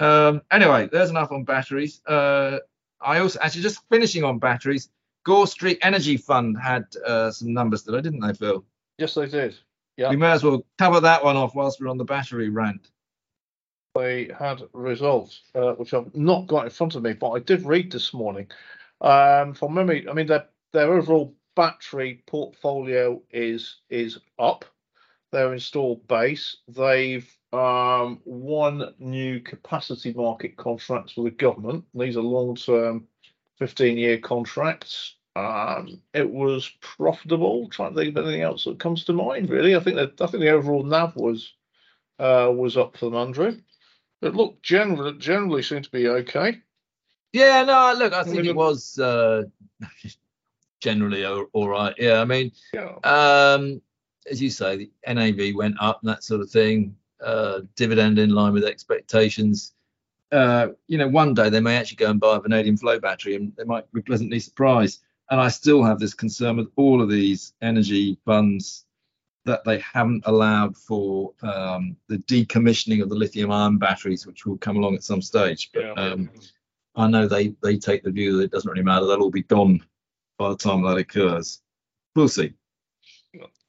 Um, 0.00 0.42
anyway, 0.50 0.88
there's 0.90 1.10
enough 1.10 1.30
on 1.32 1.44
batteries. 1.44 2.00
Uh, 2.06 2.58
I 3.00 3.18
also 3.20 3.38
actually 3.40 3.62
just 3.62 3.80
finishing 3.90 4.24
on 4.24 4.38
batteries. 4.38 4.88
Gore 5.24 5.46
Street 5.46 5.78
Energy 5.82 6.16
Fund 6.16 6.58
had 6.58 6.84
uh, 7.06 7.30
some 7.30 7.52
numbers 7.52 7.82
that 7.84 7.94
I 7.94 8.00
didn't 8.00 8.20
know, 8.20 8.34
Phil? 8.34 8.64
Yes, 8.98 9.14
they 9.14 9.26
did. 9.26 9.56
Yeah. 9.96 10.10
We 10.10 10.16
may 10.16 10.32
as 10.32 10.42
well 10.42 10.64
cover 10.78 11.00
that 11.00 11.22
one 11.24 11.36
off 11.36 11.54
whilst 11.54 11.80
we're 11.80 11.88
on 11.88 11.98
the 11.98 12.04
battery 12.04 12.48
rant. 12.48 12.90
they 13.94 14.30
had 14.36 14.62
results, 14.72 15.42
uh, 15.54 15.72
which 15.74 15.94
I've 15.94 16.14
not 16.14 16.46
got 16.48 16.64
in 16.64 16.70
front 16.70 16.94
of 16.96 17.02
me, 17.02 17.12
but 17.12 17.30
I 17.30 17.38
did 17.38 17.64
read 17.64 17.92
this 17.92 18.12
morning. 18.12 18.48
Um, 19.00 19.54
from 19.54 19.74
memory, 19.74 20.08
I 20.08 20.12
mean 20.12 20.26
their 20.26 20.46
their 20.72 20.92
overall 20.92 21.34
battery 21.54 22.22
portfolio 22.26 23.22
is 23.30 23.76
is 23.88 24.18
up. 24.38 24.64
Their 25.30 25.52
installed 25.52 26.06
base, 26.08 26.56
they've 26.68 27.28
um, 27.54 28.20
won 28.24 28.94
new 28.98 29.40
capacity 29.40 30.12
market 30.12 30.56
contracts 30.56 31.16
with 31.16 31.26
the 31.26 31.30
government. 31.30 31.84
These 31.94 32.16
are 32.16 32.22
long 32.22 32.56
term, 32.56 33.06
fifteen 33.58 33.96
year 33.96 34.18
contracts. 34.18 35.14
Um, 35.36 36.00
it 36.12 36.28
was 36.28 36.70
profitable. 36.80 37.68
Trying 37.68 37.94
to 37.94 38.00
think 38.00 38.16
of 38.16 38.24
anything 38.24 38.42
else 38.42 38.64
that 38.64 38.78
comes 38.78 39.04
to 39.04 39.12
mind. 39.12 39.50
Really, 39.50 39.76
I 39.76 39.80
think 39.80 39.96
that 39.96 40.20
I 40.20 40.26
think 40.26 40.42
the 40.42 40.50
overall 40.50 40.82
NAV 40.82 41.16
was 41.16 41.54
uh, 42.18 42.50
was 42.54 42.76
up 42.76 42.96
for 42.96 43.06
them, 43.06 43.14
Andrew. 43.16 43.58
But 44.20 44.34
look, 44.34 44.60
generally, 44.62 45.18
generally 45.18 45.62
seemed 45.62 45.84
to 45.84 45.90
be 45.90 46.08
okay. 46.08 46.60
Yeah, 47.32 47.64
no, 47.64 47.94
look, 47.98 48.12
I 48.12 48.22
think 48.22 48.36
mean, 48.36 48.46
it 48.46 48.56
was 48.56 48.98
uh, 48.98 49.42
generally 50.80 51.24
all, 51.24 51.46
all 51.52 51.68
right. 51.68 51.94
Yeah, 51.98 52.20
I 52.20 52.24
mean, 52.24 52.52
Yeah. 52.72 52.94
um, 53.02 53.82
as 54.30 54.40
you 54.40 54.50
say, 54.50 54.76
the 54.76 54.90
NAV 55.14 55.54
went 55.56 55.74
up 55.80 56.00
and 56.00 56.08
that 56.10 56.22
sort 56.22 56.40
of 56.42 56.50
thing. 56.50 56.96
Uh, 57.24 57.62
dividend 57.74 58.18
in 58.18 58.30
line 58.30 58.52
with 58.52 58.64
expectations. 58.64 59.74
Uh, 60.30 60.68
you 60.88 60.98
know, 60.98 61.08
one 61.08 61.32
day 61.32 61.48
they 61.48 61.60
may 61.60 61.76
actually 61.76 61.96
go 61.96 62.10
and 62.10 62.20
buy 62.20 62.36
a 62.36 62.40
vanadium 62.40 62.76
flow 62.76 63.00
battery 63.00 63.34
and 63.36 63.52
they 63.56 63.64
might 63.64 63.90
be 63.92 64.02
pleasantly 64.02 64.38
surprised. 64.38 65.02
And 65.30 65.40
I 65.40 65.48
still 65.48 65.82
have 65.82 65.98
this 65.98 66.12
concern 66.12 66.58
with 66.58 66.68
all 66.76 67.00
of 67.00 67.08
these 67.08 67.54
energy 67.62 68.18
funds 68.26 68.84
that 69.46 69.64
they 69.64 69.78
haven't 69.78 70.24
allowed 70.26 70.76
for 70.76 71.32
um, 71.42 71.96
the 72.08 72.18
decommissioning 72.18 73.02
of 73.02 73.08
the 73.08 73.14
lithium 73.14 73.50
ion 73.50 73.78
batteries, 73.78 74.26
which 74.26 74.44
will 74.44 74.58
come 74.58 74.76
along 74.76 74.94
at 74.94 75.02
some 75.02 75.22
stage. 75.22 75.70
But 75.72 75.84
Yeah. 75.84 75.92
um, 75.92 76.30
I 76.94 77.08
know 77.08 77.26
they 77.26 77.54
they 77.62 77.76
take 77.76 78.02
the 78.02 78.10
view 78.10 78.36
that 78.36 78.44
it 78.44 78.50
doesn't 78.52 78.70
really 78.70 78.84
matter; 78.84 79.06
they'll 79.06 79.22
all 79.22 79.30
be 79.30 79.42
gone 79.42 79.84
by 80.38 80.50
the 80.50 80.56
time 80.56 80.82
that 80.82 80.96
occurs. 80.98 81.62
We'll 82.14 82.28
see. 82.28 82.52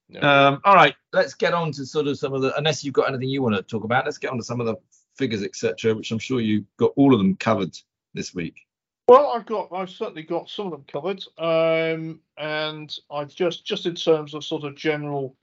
Yeah. 0.09 0.47
Um, 0.47 0.61
all 0.63 0.75
right, 0.75 0.95
let's 1.13 1.33
get 1.33 1.53
on 1.53 1.71
to 1.73 1.85
sort 1.85 2.07
of 2.07 2.17
some 2.17 2.33
of 2.33 2.41
the. 2.41 2.55
Unless 2.57 2.83
you've 2.83 2.93
got 2.93 3.09
anything 3.09 3.29
you 3.29 3.41
want 3.41 3.55
to 3.55 3.63
talk 3.63 3.83
about, 3.83 4.05
let's 4.05 4.17
get 4.17 4.31
on 4.31 4.37
to 4.37 4.43
some 4.43 4.59
of 4.59 4.67
the 4.67 4.75
figures, 5.15 5.43
etc., 5.43 5.95
which 5.95 6.11
I'm 6.11 6.19
sure 6.19 6.39
you 6.39 6.65
got 6.77 6.91
all 6.95 7.13
of 7.13 7.19
them 7.19 7.35
covered 7.37 7.75
this 8.13 8.33
week. 8.33 8.65
Well, 9.07 9.31
I've 9.35 9.45
got, 9.45 9.71
I've 9.71 9.89
certainly 9.89 10.23
got 10.23 10.49
some 10.49 10.67
of 10.67 10.71
them 10.71 10.85
covered, 10.91 11.23
um, 11.37 12.19
and 12.37 12.97
I've 13.11 13.33
just, 13.33 13.63
just 13.63 13.85
in 13.85 13.93
terms 13.93 14.33
of 14.33 14.43
sort 14.43 14.63
of 14.63 14.75
general, 14.75 15.35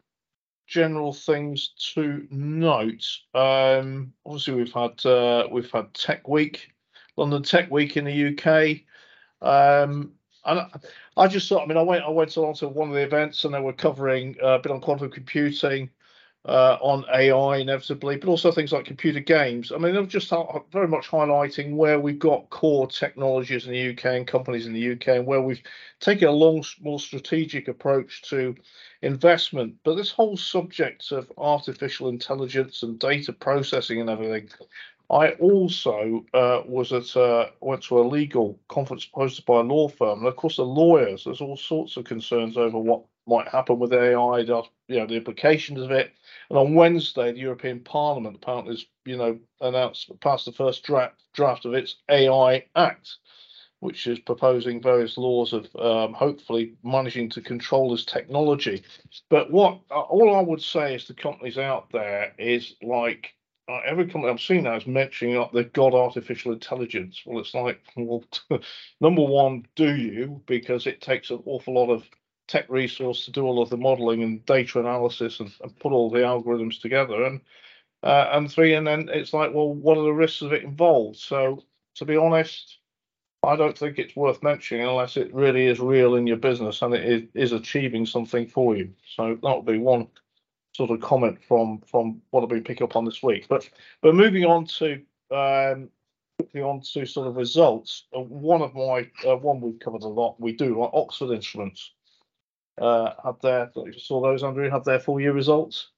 general 0.66 1.12
things 1.12 1.70
to 1.94 2.26
note. 2.30 3.06
Um, 3.34 4.12
obviously, 4.26 4.54
we've 4.54 4.72
had, 4.72 5.04
uh, 5.06 5.46
we've 5.50 5.70
had 5.70 5.94
Tech 5.94 6.26
Week, 6.26 6.72
London 7.16 7.44
Tech 7.44 7.70
Week 7.70 7.96
in 7.96 8.04
the 8.04 8.32
UK, 8.32 8.82
um, 9.48 10.12
and 10.44 10.66
I, 11.16 11.26
just 11.28 11.48
thought, 11.48 11.62
I 11.62 11.66
mean, 11.66 11.78
I 11.78 11.82
went, 11.82 12.04
I 12.04 12.10
went 12.10 12.36
along 12.36 12.54
to 12.54 12.68
one 12.68 12.88
of 12.88 12.94
the 12.94 13.02
events, 13.02 13.44
and 13.44 13.54
they 13.54 13.60
were 13.60 13.72
covering 13.72 14.36
uh, 14.42 14.54
a 14.54 14.58
bit 14.58 14.72
on 14.72 14.80
quantum 14.80 15.10
computing, 15.10 15.90
uh, 16.44 16.76
on 16.80 17.04
AI 17.14 17.58
inevitably, 17.58 18.16
but 18.16 18.28
also 18.28 18.50
things 18.50 18.72
like 18.72 18.84
computer 18.84 19.20
games. 19.20 19.70
I 19.70 19.78
mean, 19.78 19.94
they're 19.94 20.04
just 20.04 20.32
very 20.72 20.88
much 20.88 21.08
highlighting 21.08 21.76
where 21.76 22.00
we've 22.00 22.18
got 22.18 22.50
core 22.50 22.88
technologies 22.88 23.66
in 23.66 23.72
the 23.72 23.90
UK 23.90 24.04
and 24.06 24.26
companies 24.26 24.66
in 24.66 24.72
the 24.72 24.92
UK, 24.92 25.08
and 25.08 25.26
where 25.26 25.40
we've 25.40 25.62
taken 26.00 26.26
a 26.26 26.32
long, 26.32 26.64
more 26.80 26.98
strategic 26.98 27.68
approach 27.68 28.22
to 28.22 28.56
investment. 29.02 29.76
But 29.84 29.94
this 29.94 30.10
whole 30.10 30.36
subject 30.36 31.12
of 31.12 31.30
artificial 31.38 32.08
intelligence 32.08 32.82
and 32.82 32.98
data 32.98 33.32
processing 33.32 34.00
and 34.00 34.10
everything. 34.10 34.48
I 35.12 35.32
also 35.32 36.24
uh, 36.32 36.62
was 36.64 36.90
at 36.90 37.14
uh, 37.14 37.50
went 37.60 37.82
to 37.84 38.00
a 38.00 38.08
legal 38.08 38.58
conference 38.68 39.06
hosted 39.14 39.44
by 39.44 39.60
a 39.60 39.62
law 39.62 39.88
firm, 39.88 40.20
and 40.20 40.28
of 40.28 40.36
course 40.36 40.56
the 40.56 40.64
lawyers. 40.64 41.24
There's 41.24 41.42
all 41.42 41.58
sorts 41.58 41.98
of 41.98 42.04
concerns 42.04 42.56
over 42.56 42.78
what 42.78 43.04
might 43.26 43.46
happen 43.48 43.78
with 43.78 43.92
AI, 43.92 44.38
you 44.38 44.46
know, 44.46 45.06
the 45.06 45.16
implications 45.16 45.82
of 45.82 45.90
it. 45.90 46.12
And 46.48 46.58
on 46.58 46.74
Wednesday, 46.74 47.30
the 47.30 47.40
European 47.40 47.80
Parliament 47.80 48.36
apparently 48.36 48.72
has, 48.72 48.86
you 49.04 49.18
know, 49.18 49.38
announced 49.60 50.10
passed 50.20 50.46
the 50.46 50.52
first 50.52 50.82
draft 50.82 51.22
draft 51.34 51.66
of 51.66 51.74
its 51.74 51.96
AI 52.08 52.64
Act, 52.74 53.16
which 53.80 54.06
is 54.06 54.18
proposing 54.18 54.80
various 54.80 55.18
laws 55.18 55.52
of 55.52 55.68
um, 55.76 56.14
hopefully 56.14 56.72
managing 56.82 57.28
to 57.28 57.42
control 57.42 57.90
this 57.90 58.06
technology. 58.06 58.82
But 59.28 59.50
what 59.50 59.80
uh, 59.90 60.00
all 60.00 60.34
I 60.34 60.40
would 60.40 60.62
say 60.62 60.94
is 60.94 61.06
the 61.06 61.12
companies 61.12 61.58
out 61.58 61.90
there 61.92 62.32
is 62.38 62.76
like 62.82 63.34
uh, 63.68 63.80
every 63.86 64.06
company 64.06 64.32
I've 64.32 64.40
seen 64.40 64.64
now 64.64 64.76
is 64.76 64.86
mentioning 64.86 65.34
that 65.34 65.52
they've 65.52 65.72
got 65.72 65.94
artificial 65.94 66.52
intelligence. 66.52 67.22
Well, 67.24 67.40
it's 67.40 67.54
like, 67.54 67.80
well, 67.96 68.24
number 69.00 69.22
one, 69.22 69.66
do 69.76 69.94
you? 69.94 70.42
Because 70.46 70.86
it 70.86 71.00
takes 71.00 71.30
an 71.30 71.42
awful 71.46 71.74
lot 71.74 71.90
of 71.90 72.04
tech 72.48 72.66
resource 72.68 73.24
to 73.24 73.30
do 73.30 73.44
all 73.44 73.62
of 73.62 73.70
the 73.70 73.76
modeling 73.76 74.22
and 74.22 74.44
data 74.46 74.80
analysis 74.80 75.40
and, 75.40 75.52
and 75.62 75.78
put 75.78 75.92
all 75.92 76.10
the 76.10 76.18
algorithms 76.18 76.80
together. 76.80 77.24
And 77.24 77.40
uh, 78.02 78.30
and 78.32 78.50
three, 78.50 78.74
and 78.74 78.84
then 78.84 79.08
it's 79.12 79.32
like, 79.32 79.54
well, 79.54 79.72
what 79.72 79.96
are 79.96 80.02
the 80.02 80.12
risks 80.12 80.42
of 80.42 80.52
it 80.52 80.64
involved? 80.64 81.18
So 81.18 81.62
to 81.96 82.04
be 82.04 82.16
honest, 82.16 82.78
I 83.44 83.54
don't 83.54 83.78
think 83.78 83.98
it's 83.98 84.16
worth 84.16 84.42
mentioning 84.42 84.86
unless 84.86 85.16
it 85.16 85.32
really 85.32 85.66
is 85.66 85.78
real 85.78 86.16
in 86.16 86.26
your 86.26 86.36
business 86.36 86.82
and 86.82 86.94
it 86.94 87.04
is, 87.04 87.22
is 87.34 87.52
achieving 87.52 88.06
something 88.06 88.48
for 88.48 88.76
you. 88.76 88.92
So 89.16 89.38
that 89.40 89.56
would 89.56 89.66
be 89.66 89.78
one 89.78 90.08
sort 90.72 90.90
of 90.90 91.00
comment 91.00 91.38
from 91.46 91.82
from 91.86 92.20
what 92.30 92.42
I've 92.42 92.48
been 92.48 92.64
picking 92.64 92.84
up 92.84 92.96
on 92.96 93.04
this 93.04 93.22
week. 93.22 93.46
But 93.48 93.68
but 94.00 94.14
moving 94.14 94.44
on 94.44 94.66
to 94.66 95.00
um, 95.30 95.90
quickly 96.38 96.62
on 96.62 96.80
to 96.92 97.06
sort 97.06 97.28
of 97.28 97.36
results. 97.36 98.06
Uh, 98.16 98.20
one 98.20 98.62
of 98.62 98.74
my 98.74 99.08
uh, 99.26 99.36
one 99.36 99.60
we've 99.60 99.78
covered 99.78 100.02
a 100.02 100.08
lot. 100.08 100.40
We 100.40 100.52
do 100.52 100.80
like 100.80 100.90
Oxford 100.92 101.32
Instruments 101.32 101.92
uh, 102.80 103.12
had 103.22 103.40
their 103.42 103.70
you 103.76 103.92
saw 103.98 104.20
those 104.20 104.42
Andrew 104.42 104.68
had 104.70 104.84
their 104.84 105.00
full 105.00 105.20
year 105.20 105.32
results. 105.32 105.88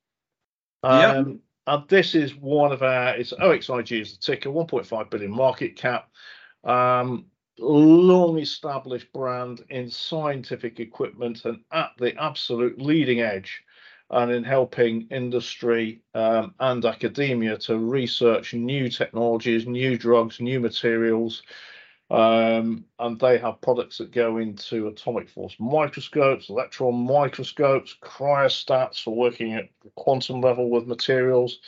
Um, 0.83 1.41
and 1.67 1.89
this 1.89 2.15
is 2.15 2.35
one 2.35 2.73
of 2.73 2.83
our 2.83 3.17
it's 3.17 3.33
OXIG 3.33 3.93
is 3.93 4.17
the 4.17 4.21
ticker, 4.21 4.51
1.5 4.51 5.11
billion 5.11 5.31
market 5.31 5.77
cap. 5.77 6.11
Um, 6.65 7.27
long 7.59 8.39
established 8.39 9.13
brand 9.13 9.63
in 9.71 9.89
scientific 9.89 10.81
equipment 10.81 11.45
and 11.45 11.61
at 11.73 11.91
the 11.99 12.15
absolute 12.21 12.81
leading 12.81 13.21
edge 13.21 13.63
and 14.11 14.31
in 14.31 14.45
helping 14.45 15.07
industry 15.11 16.01
um, 16.15 16.55
and 16.61 16.85
academia 16.85 17.57
to 17.59 17.79
research 17.79 18.55
new 18.55 18.89
technologies, 18.89 19.67
new 19.67 19.97
drugs, 19.97 20.41
new 20.41 20.61
materials. 20.61 21.43
Um, 22.11 22.85
and 22.99 23.19
they 23.19 23.39
have 23.39 23.63
products 23.63 23.99
that 23.99 24.13
go 24.13 24.37
into 24.37 24.89
atomic 24.89 25.29
force 25.29 25.57
microscopes, 25.59 26.51
electron 26.51 26.95
microscopes, 27.07 27.97
cryostats 28.03 29.03
for 29.03 29.17
working 29.17 29.55
at 29.55 29.71
the 29.83 29.91
quantum 29.97 30.41
level 30.43 30.69
with 30.69 30.87
materials. 30.87 31.61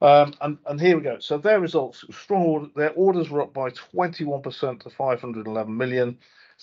Um, 0.00 0.32
and, 0.40 0.58
and 0.66 0.80
here 0.80 0.96
we 0.96 1.02
go. 1.02 1.18
So 1.18 1.38
their 1.38 1.60
results, 1.60 2.04
strong 2.10 2.42
order, 2.42 2.66
their 2.74 2.92
orders 2.92 3.30
were 3.30 3.42
up 3.42 3.52
by 3.52 3.70
21% 3.70 4.80
to 4.80 4.90
511 4.90 5.76
million, 5.76 6.18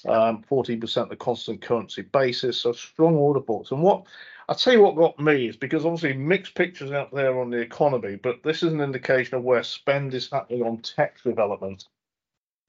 um, 0.07 0.43
14% 0.50 1.10
the 1.10 1.15
constant 1.15 1.62
currency 1.62 2.01
basis. 2.01 2.60
So 2.60 2.72
strong 2.72 3.15
order 3.15 3.41
books. 3.41 3.72
And 3.72 3.84
what 3.84 4.05
I'll 4.50 4.56
tell 4.56 4.74
you 4.74 4.82
what 4.82 4.96
got 4.96 5.20
me 5.20 5.48
is 5.50 5.58
because 5.58 5.84
obviously 5.84 6.13
mixed 6.13 6.56
pictures 6.56 6.94
out 6.94 7.13
there 7.13 7.38
on 7.38 7.50
the 7.50 7.58
economy, 7.58 8.16
but 8.16 8.44
this 8.44 8.63
is 8.63 8.72
an 8.72 8.80
indication 8.80 9.36
of 9.36 9.44
where 9.44 9.62
spend 9.62 10.13
is 10.13 10.30
happening 10.32 10.63
on 10.63 10.77
tech 10.82 11.22
development. 11.22 11.86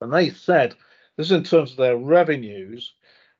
And 0.01 0.13
they 0.13 0.31
said 0.31 0.75
this 1.17 1.27
is 1.27 1.33
in 1.33 1.45
terms 1.45 1.73
of 1.73 1.77
their 1.77 1.97
revenues. 1.97 2.95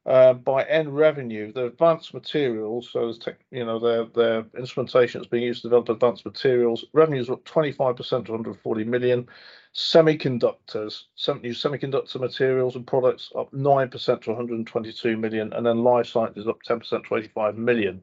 Uh, 0.07 0.33
by 0.33 0.63
end 0.65 0.97
revenue, 0.97 1.53
the 1.53 1.67
advanced 1.67 2.15
materials, 2.15 2.89
so 2.91 3.13
tech, 3.13 3.41
you 3.51 3.65
know, 3.65 3.79
their 3.79 4.05
their 4.05 4.47
instrumentation 4.57 5.21
that's 5.21 5.29
being 5.29 5.43
used 5.43 5.63
to 5.63 5.69
develop 5.69 5.89
advanced 5.89 6.25
materials, 6.25 6.85
revenues 6.95 7.29
up 7.29 7.45
25% 7.45 7.97
to 8.25 8.33
140 8.33 8.85
million. 8.85 9.29
Semiconductors, 9.75 11.03
sem- 11.17 11.43
new 11.43 11.51
semiconductor 11.51 12.21
materials 12.21 12.77
and 12.77 12.87
products 12.87 13.33
up 13.37 13.51
9% 13.53 14.23
to 14.23 14.31
122 14.31 15.17
million, 15.17 15.53
and 15.53 15.67
then 15.67 15.83
life 15.83 16.07
sciences 16.07 16.47
up 16.47 16.59
10% 16.67 17.07
to 17.07 17.17
85 17.17 17.59
million. 17.59 18.03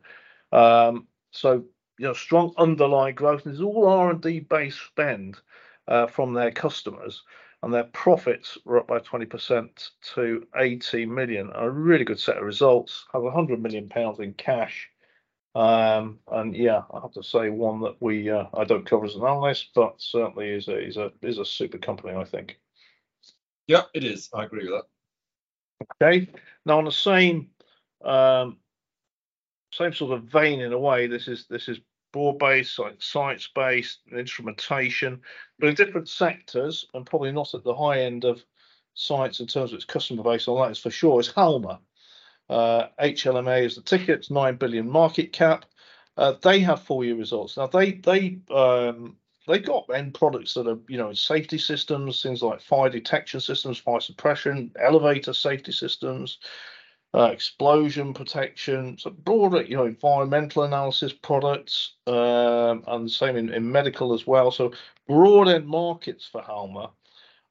Um, 0.51 1.07
so 1.31 1.65
you 1.97 2.07
know, 2.07 2.13
strong 2.13 2.53
underlying 2.57 3.15
growth. 3.15 3.43
This 3.43 3.55
is 3.55 3.61
all 3.61 3.87
R 3.87 4.11
and 4.11 4.21
D 4.21 4.39
based 4.39 4.79
spend 4.85 5.37
uh, 5.87 6.07
from 6.07 6.33
their 6.33 6.51
customers, 6.51 7.23
and 7.63 7.73
their 7.73 7.85
profits 7.85 8.57
were 8.65 8.79
up 8.79 8.87
by 8.87 8.99
20% 8.99 9.89
to 10.15 10.47
80 10.55 11.05
million. 11.05 11.51
A 11.55 11.69
really 11.69 12.05
good 12.05 12.19
set 12.19 12.37
of 12.37 12.43
results. 12.43 13.05
Have 13.13 13.23
100 13.23 13.61
million 13.61 13.89
pounds 13.89 14.19
in 14.19 14.33
cash. 14.33 14.89
Um, 15.55 16.19
and 16.31 16.53
yeah, 16.55 16.81
I 16.93 16.99
have 16.99 17.13
to 17.13 17.23
say 17.23 17.49
one 17.49 17.79
that 17.81 17.95
we 18.01 18.29
uh, 18.29 18.45
I 18.53 18.65
don't 18.65 18.85
cover 18.85 19.05
as 19.05 19.15
an 19.15 19.21
analyst, 19.21 19.69
but 19.73 19.95
certainly 19.97 20.49
is 20.49 20.67
a 20.67 20.77
is 20.77 20.97
a 20.97 21.11
is 21.21 21.37
a 21.37 21.45
super 21.45 21.77
company, 21.77 22.13
I 22.13 22.25
think. 22.25 22.59
Yeah, 23.67 23.83
it 23.93 24.03
is. 24.03 24.29
I 24.33 24.43
agree 24.43 24.69
with 24.69 24.81
that. 24.81 26.05
Okay. 26.05 26.27
Now 26.65 26.77
on 26.77 26.85
the 26.85 26.91
same 26.91 27.49
um, 28.03 28.57
same 29.75 29.93
sort 29.93 30.13
of 30.13 30.23
vein 30.23 30.61
in 30.61 30.73
a 30.73 30.79
way, 30.79 31.07
this 31.07 31.27
is 31.27 31.45
this 31.49 31.67
is 31.67 31.79
broad 32.13 32.39
based, 32.39 32.79
science 32.99 33.49
based 33.53 33.99
instrumentation, 34.11 35.21
but 35.59 35.69
in 35.69 35.75
different 35.75 36.07
sectors 36.07 36.87
and 36.93 37.05
probably 37.05 37.31
not 37.31 37.53
at 37.53 37.63
the 37.63 37.75
high 37.75 38.01
end 38.01 38.23
of 38.23 38.43
science 38.93 39.41
in 39.41 39.47
terms 39.47 39.71
of 39.71 39.75
its 39.75 39.85
customer 39.85 40.23
base. 40.23 40.47
On 40.47 40.61
that 40.61 40.71
is 40.71 40.79
for 40.79 40.91
sure. 40.91 41.19
Is 41.19 41.27
Halma. 41.27 41.81
Uh, 42.49 42.87
HLMA 43.01 43.65
is 43.65 43.75
the 43.75 43.81
ticket. 43.81 44.19
It's 44.19 44.31
nine 44.31 44.55
billion 44.55 44.89
market 44.89 45.33
cap. 45.33 45.65
Uh, 46.15 46.33
they 46.41 46.59
have 46.59 46.81
four 46.83 47.03
year 47.03 47.15
results. 47.15 47.57
Now 47.57 47.67
they 47.67 47.93
they 47.93 48.39
um, 48.49 49.17
they 49.47 49.59
got 49.59 49.89
end 49.93 50.13
products 50.13 50.53
that 50.53 50.67
are 50.67 50.79
you 50.87 50.97
know 50.97 51.11
safety 51.13 51.57
systems, 51.57 52.21
things 52.21 52.41
like 52.41 52.61
fire 52.61 52.89
detection 52.89 53.41
systems, 53.41 53.77
fire 53.77 53.99
suppression, 53.99 54.71
elevator 54.79 55.33
safety 55.33 55.73
systems, 55.73 56.39
uh, 57.15 57.29
explosion 57.31 58.13
protection, 58.13 58.97
so 58.97 59.09
broader, 59.09 59.61
you 59.61 59.77
know, 59.77 59.85
environmental 59.85 60.63
analysis 60.63 61.13
products, 61.13 61.93
um, 62.07 62.83
and 62.87 63.05
the 63.05 63.09
same 63.09 63.37
in, 63.37 63.53
in 63.53 63.71
medical 63.71 64.13
as 64.13 64.27
well. 64.27 64.51
So 64.51 64.73
broad 65.07 65.47
end 65.47 65.65
markets 65.65 66.27
for 66.29 66.41
Halma. 66.41 66.91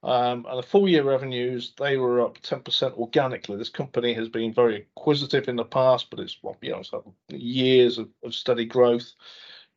Um, 0.03 0.45
and 0.51 0.59
the 0.59 0.63
full 0.63 0.87
year 0.87 1.03
revenues, 1.03 1.73
they 1.79 1.97
were 1.97 2.21
up 2.21 2.39
10% 2.43 2.93
organically. 2.99 3.57
This 3.57 3.71
company 3.71 4.13
has 4.13 4.29
been 4.29 4.53
very 4.53 4.87
acquisitive 4.99 5.49
in 5.49 5.57
the 5.57 5.65
past, 5.65 6.11
but 6.11 6.21
it's, 6.21 6.37
you 6.61 6.71
know, 6.71 7.15
years 7.31 7.97
of, 7.97 8.11
of 8.23 8.35
steady 8.35 8.67
growth. 8.67 9.15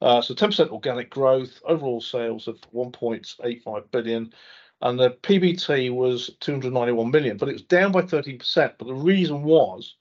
Uh, 0.01 0.22
so 0.22 0.34
10% 0.34 0.70
organic 0.70 1.10
growth, 1.10 1.62
overall 1.65 2.01
sales 2.01 2.50
of 2.50 2.60
1.85 2.75 3.89
billion, 3.91 4.34
and 4.81 5.00
the 5.00 5.12
PBT 5.12 5.91
was 5.91 6.29
291 6.39 7.10
million, 7.10 7.38
but 7.38 7.50
it 7.50 7.53
was 7.53 7.63
down 7.63 7.91
by 7.91 8.01
13%. 8.01 8.74
But 8.77 8.88
the 8.88 8.93
reason 8.93 9.43
was 9.43 9.96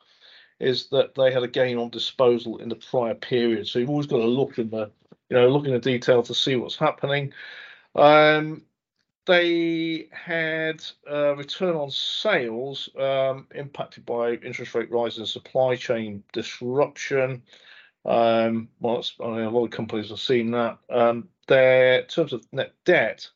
is 0.59 0.88
that 0.88 1.14
they 1.14 1.33
had 1.33 1.42
a 1.42 1.49
gain 1.49 1.78
on 1.78 1.90
disposal 1.90 2.59
in 2.59 2.68
the 2.68 2.76
prior 2.76 3.14
period. 3.14 3.66
So 3.66 3.78
you've 3.78 3.90
always 3.90 4.06
got 4.06 4.18
to 4.18 4.26
look 4.26 4.59
in 4.59 4.71
the, 4.71 4.90
you 5.28 5.37
know, 5.37 5.49
look 5.49 5.66
in 5.66 5.73
the 5.73 5.78
detail 5.78 6.23
to 6.23 6.35
see 6.35 6.56
what's 6.56 6.76
happening. 6.76 7.33
Um, 7.95 8.62
they 9.26 10.09
had 10.12 10.83
uh, 11.11 11.35
return 11.37 11.75
on 11.75 11.90
sales 11.90 12.88
um, 12.99 13.49
impacted 13.54 14.06
by 14.06 14.35
interest 14.35 14.75
rate 14.75 14.90
rise 14.90 15.18
and 15.18 15.28
supply 15.28 15.75
chain 15.75 16.23
disruption. 16.33 17.42
Um, 18.04 18.68
well, 18.80 19.04
I 19.21 19.26
mean, 19.26 19.40
a 19.40 19.50
lot 19.50 19.64
of 19.64 19.73
companies 19.73 20.11
have 20.11 20.21
seen 20.21 20.52
that. 20.52 20.78
Um, 20.88 21.28
their 21.49 22.00
in 22.00 22.06
terms 22.06 22.33
of 22.33 22.45
net 22.52 22.73
debt, 22.85 23.28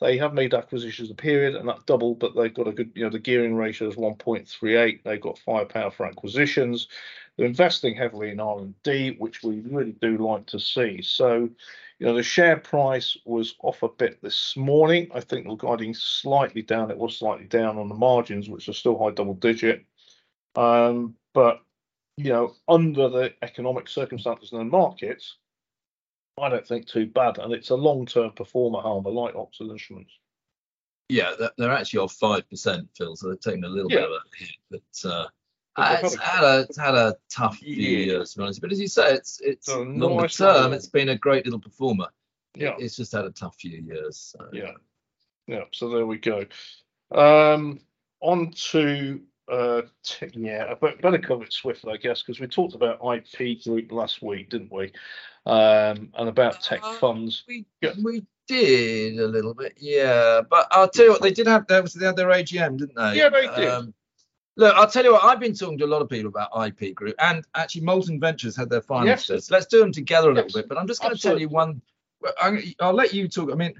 they 0.00 0.16
have 0.18 0.34
made 0.34 0.54
acquisitions 0.54 1.10
a 1.10 1.14
period 1.14 1.54
and 1.54 1.68
that 1.68 1.86
doubled, 1.86 2.18
but 2.18 2.34
they've 2.34 2.52
got 2.52 2.68
a 2.68 2.72
good, 2.72 2.90
you 2.94 3.04
know, 3.04 3.10
the 3.10 3.18
gearing 3.18 3.54
ratio 3.54 3.88
is 3.88 3.94
1.38. 3.94 5.02
They've 5.02 5.20
got 5.20 5.38
firepower 5.38 5.90
for 5.90 6.06
acquisitions. 6.06 6.88
They're 7.36 7.46
investing 7.46 7.94
heavily 7.94 8.30
in 8.30 8.40
R&D, 8.40 9.16
which 9.18 9.42
we 9.42 9.60
really 9.60 9.96
do 10.00 10.18
like 10.18 10.46
to 10.46 10.58
see. 10.58 11.00
So, 11.02 11.48
you 11.98 12.06
know, 12.06 12.14
the 12.14 12.22
share 12.22 12.56
price 12.56 13.16
was 13.24 13.54
off 13.62 13.82
a 13.82 13.88
bit 13.88 14.20
this 14.20 14.56
morning. 14.56 15.10
I 15.14 15.20
think 15.20 15.46
we're 15.46 15.56
guiding 15.56 15.94
slightly 15.94 16.62
down. 16.62 16.90
It 16.90 16.98
was 16.98 17.16
slightly 17.16 17.46
down 17.46 17.78
on 17.78 17.88
the 17.88 17.94
margins, 17.94 18.48
which 18.48 18.68
are 18.68 18.72
still 18.72 18.98
high 18.98 19.10
double 19.10 19.34
digit. 19.34 19.84
Um, 20.56 21.14
but 21.32 21.60
you 22.16 22.32
know, 22.32 22.54
under 22.68 23.08
the 23.08 23.34
economic 23.42 23.88
circumstances 23.88 24.52
in 24.52 24.58
the 24.58 24.64
markets, 24.64 25.36
I 26.40 26.48
don't 26.48 26.66
think 26.66 26.86
too 26.86 27.06
bad. 27.06 27.38
And 27.38 27.52
it's 27.52 27.70
a 27.70 27.76
long-term 27.76 28.32
performer, 28.32 28.80
Halma, 28.80 29.08
like 29.08 29.34
Oxford 29.36 29.70
Instruments. 29.70 30.12
Yeah, 31.08 31.34
they're 31.58 31.72
actually 31.72 32.00
off 32.00 32.14
five 32.14 32.48
percent, 32.48 32.88
Phil. 32.96 33.14
So 33.14 33.28
they're 33.28 33.36
taking 33.36 33.64
a 33.64 33.68
little 33.68 33.90
yeah. 33.90 34.00
bit 34.00 34.10
of 34.10 34.12
a 34.12 34.20
hit, 34.36 34.56
but 34.70 35.10
uh, 35.10 35.26
it's 35.76 36.16
had 36.16 36.42
a 36.42 36.60
it's 36.60 36.78
had 36.78 36.94
a 36.94 37.16
tough 37.30 37.58
few 37.58 37.74
years, 37.74 38.32
to 38.32 38.38
be 38.38 38.42
honest. 38.44 38.60
But 38.62 38.72
as 38.72 38.80
you 38.80 38.88
say, 38.88 39.12
it's 39.12 39.38
it's 39.42 39.66
so 39.66 39.82
longer 39.82 40.22
nice 40.22 40.36
term. 40.36 40.72
It's 40.72 40.86
been 40.86 41.10
a 41.10 41.18
great 41.18 41.44
little 41.44 41.60
performer. 41.60 42.08
Yeah, 42.54 42.74
it's 42.78 42.96
just 42.96 43.12
had 43.12 43.26
a 43.26 43.30
tough 43.30 43.56
few 43.56 43.78
years. 43.78 44.34
So. 44.34 44.48
Yeah, 44.52 44.72
yeah. 45.46 45.64
So 45.72 45.90
there 45.90 46.06
we 46.06 46.16
go. 46.16 46.46
Um, 47.14 47.80
on 48.20 48.52
to 48.70 49.20
uh, 49.50 49.82
t- 50.02 50.30
yeah, 50.32 50.74
but 50.80 51.00
better 51.02 51.18
cover 51.18 51.44
it 51.44 51.52
swiftly, 51.52 51.92
I 51.92 51.96
guess, 51.96 52.22
because 52.22 52.40
we 52.40 52.46
talked 52.46 52.74
about 52.74 53.00
IP 53.02 53.62
Group 53.62 53.92
last 53.92 54.22
week, 54.22 54.50
didn't 54.50 54.72
we? 54.72 54.92
Um, 55.46 56.10
and 56.14 56.28
about 56.28 56.62
tech 56.62 56.80
uh, 56.82 56.94
funds. 56.94 57.44
We 57.46 57.66
yeah. 57.82 57.92
we 58.02 58.24
did 58.48 59.18
a 59.18 59.26
little 59.26 59.54
bit, 59.54 59.74
yeah. 59.78 60.40
But 60.48 60.66
I'll 60.70 60.88
tell 60.88 61.06
you 61.06 61.10
what, 61.10 61.22
they 61.22 61.32
did 61.32 61.46
have 61.46 61.66
their 61.66 61.82
they 61.82 62.06
had 62.06 62.16
their 62.16 62.28
AGM, 62.28 62.78
didn't 62.78 62.96
they? 62.96 63.16
Yeah, 63.16 63.28
they 63.28 63.46
did. 63.54 63.68
Um, 63.68 63.94
look, 64.56 64.74
I'll 64.74 64.90
tell 64.90 65.04
you 65.04 65.12
what, 65.12 65.24
I've 65.24 65.40
been 65.40 65.54
talking 65.54 65.78
to 65.78 65.84
a 65.84 65.86
lot 65.86 66.00
of 66.00 66.08
people 66.08 66.28
about 66.28 66.50
IP 66.66 66.94
Group, 66.94 67.16
and 67.18 67.44
actually, 67.54 67.82
Molten 67.82 68.18
Ventures 68.18 68.56
had 68.56 68.70
their 68.70 68.82
final 68.82 69.06
yes. 69.06 69.50
Let's 69.50 69.66
do 69.66 69.80
them 69.80 69.92
together 69.92 70.30
a 70.30 70.34
little 70.34 70.50
bit. 70.52 70.68
But 70.68 70.78
I'm 70.78 70.86
just 70.86 71.02
going 71.02 71.14
to 71.14 71.20
tell 71.20 71.38
you 71.38 71.48
one. 71.48 71.82
I'll 72.80 72.94
let 72.94 73.12
you 73.12 73.28
talk. 73.28 73.50
I 73.52 73.54
mean, 73.54 73.74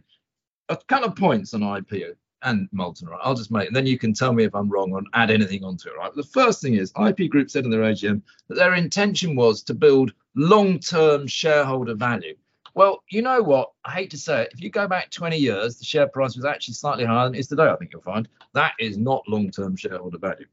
a 0.68 0.76
couple 0.76 1.08
of 1.08 1.16
points 1.16 1.54
on 1.54 1.62
IP 1.62 2.16
and 2.44 2.68
Molten, 2.72 3.08
right? 3.08 3.20
I'll 3.22 3.34
just 3.34 3.50
make, 3.50 3.66
and 3.66 3.76
then 3.76 3.86
you 3.86 3.98
can 3.98 4.12
tell 4.12 4.32
me 4.32 4.44
if 4.44 4.54
I'm 4.54 4.68
wrong 4.68 4.92
or 4.92 5.02
add 5.14 5.30
anything 5.30 5.64
onto 5.64 5.88
it, 5.88 5.96
right? 5.96 6.14
The 6.14 6.22
first 6.22 6.62
thing 6.62 6.74
is 6.74 6.92
IP 7.04 7.30
Group 7.30 7.50
said 7.50 7.64
in 7.64 7.70
their 7.70 7.80
AGM 7.80 8.22
that 8.48 8.54
their 8.56 8.74
intention 8.74 9.34
was 9.34 9.62
to 9.64 9.74
build 9.74 10.12
long-term 10.36 11.26
shareholder 11.26 11.94
value. 11.94 12.36
Well, 12.74 13.02
you 13.08 13.22
know 13.22 13.42
what? 13.42 13.72
I 13.84 13.92
hate 13.92 14.10
to 14.10 14.18
say 14.18 14.42
it. 14.42 14.52
If 14.52 14.60
you 14.60 14.70
go 14.70 14.86
back 14.88 15.10
20 15.10 15.36
years, 15.36 15.78
the 15.78 15.84
share 15.84 16.08
price 16.08 16.36
was 16.36 16.44
actually 16.44 16.74
slightly 16.74 17.04
higher 17.04 17.26
than 17.26 17.34
it 17.34 17.38
is 17.38 17.48
today. 17.48 17.68
I 17.68 17.76
think 17.76 17.92
you'll 17.92 18.02
find 18.02 18.28
that 18.52 18.72
is 18.78 18.98
not 18.98 19.28
long-term 19.28 19.76
shareholder 19.76 20.18
value. 20.18 20.46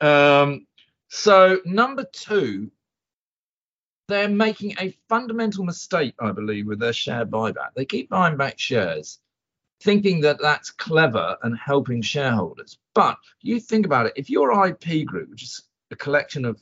Um, 0.00 0.66
so 1.08 1.58
number 1.64 2.04
two, 2.12 2.70
they're 4.08 4.28
making 4.28 4.74
a 4.78 4.96
fundamental 5.08 5.64
mistake, 5.64 6.14
I 6.20 6.32
believe, 6.32 6.66
with 6.66 6.78
their 6.78 6.92
share 6.92 7.24
buyback. 7.24 7.70
They 7.74 7.86
keep 7.86 8.10
buying 8.10 8.36
back 8.36 8.58
shares 8.58 9.20
thinking 9.84 10.22
that 10.22 10.40
that's 10.40 10.70
clever 10.70 11.36
and 11.42 11.56
helping 11.58 12.00
shareholders. 12.00 12.78
But 12.94 13.18
you 13.42 13.60
think 13.60 13.84
about 13.84 14.06
it, 14.06 14.14
if 14.16 14.30
your 14.30 14.66
IP 14.66 15.06
group, 15.06 15.30
which 15.30 15.42
is 15.42 15.62
a 15.90 15.96
collection 15.96 16.46
of 16.46 16.60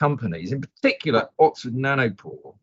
companies, 0.00 0.52
in 0.52 0.60
particular 0.60 1.28
Oxford 1.38 1.74
Nanopore, 1.74 2.56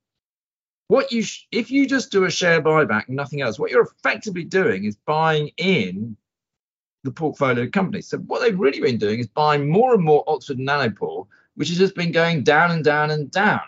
what 0.90 1.14
you 1.14 1.24
sh- 1.24 1.48
if 1.52 1.72
you 1.72 1.88
just 1.88 2.12
do 2.12 2.26
a 2.26 2.30
share 2.30 2.62
buyback 2.62 3.08
nothing 3.08 3.42
else, 3.42 3.58
what 3.58 3.72
you're 3.72 3.90
effectively 4.00 4.44
doing 4.44 4.84
is 4.84 4.98
buying 4.98 5.50
in 5.56 6.18
the 7.06 7.12
portfolio 7.12 7.70
companies. 7.70 8.10
So 8.10 8.18
what 8.18 8.42
they've 8.42 8.60
really 8.60 8.82
been 8.82 8.98
doing 8.98 9.22
is 9.22 9.28
buying 9.28 9.70
more 9.70 9.94
and 9.96 10.04
more 10.04 10.26
Oxford 10.28 10.58
Nanopore, 10.58 11.26
which 11.56 11.70
has 11.70 11.78
just 11.78 11.96
been 11.96 12.12
going 12.12 12.44
down 12.44 12.72
and 12.72 12.84
down 12.84 13.12
and 13.12 13.32
down 13.32 13.62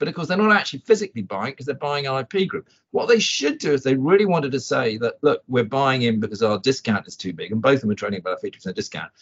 but 0.00 0.08
of 0.08 0.14
course 0.14 0.26
they're 0.26 0.36
not 0.36 0.56
actually 0.56 0.80
physically 0.80 1.22
buying 1.22 1.52
because 1.52 1.66
they're 1.66 1.74
buying 1.76 2.06
IP 2.06 2.48
group. 2.48 2.68
What 2.90 3.06
they 3.06 3.20
should 3.20 3.58
do 3.58 3.72
is 3.72 3.84
they 3.84 3.94
really 3.94 4.24
wanted 4.24 4.50
to 4.52 4.60
say 4.60 4.96
that 4.96 5.22
look, 5.22 5.42
we're 5.46 5.62
buying 5.62 6.02
in 6.02 6.18
because 6.18 6.42
our 6.42 6.58
discount 6.58 7.06
is 7.06 7.16
too 7.16 7.32
big, 7.32 7.52
and 7.52 7.62
both 7.62 7.74
of 7.76 7.80
them 7.82 7.90
are 7.90 7.94
trading 7.94 8.18
about 8.18 8.38
a 8.42 8.46
50% 8.46 8.74
discount. 8.74 9.12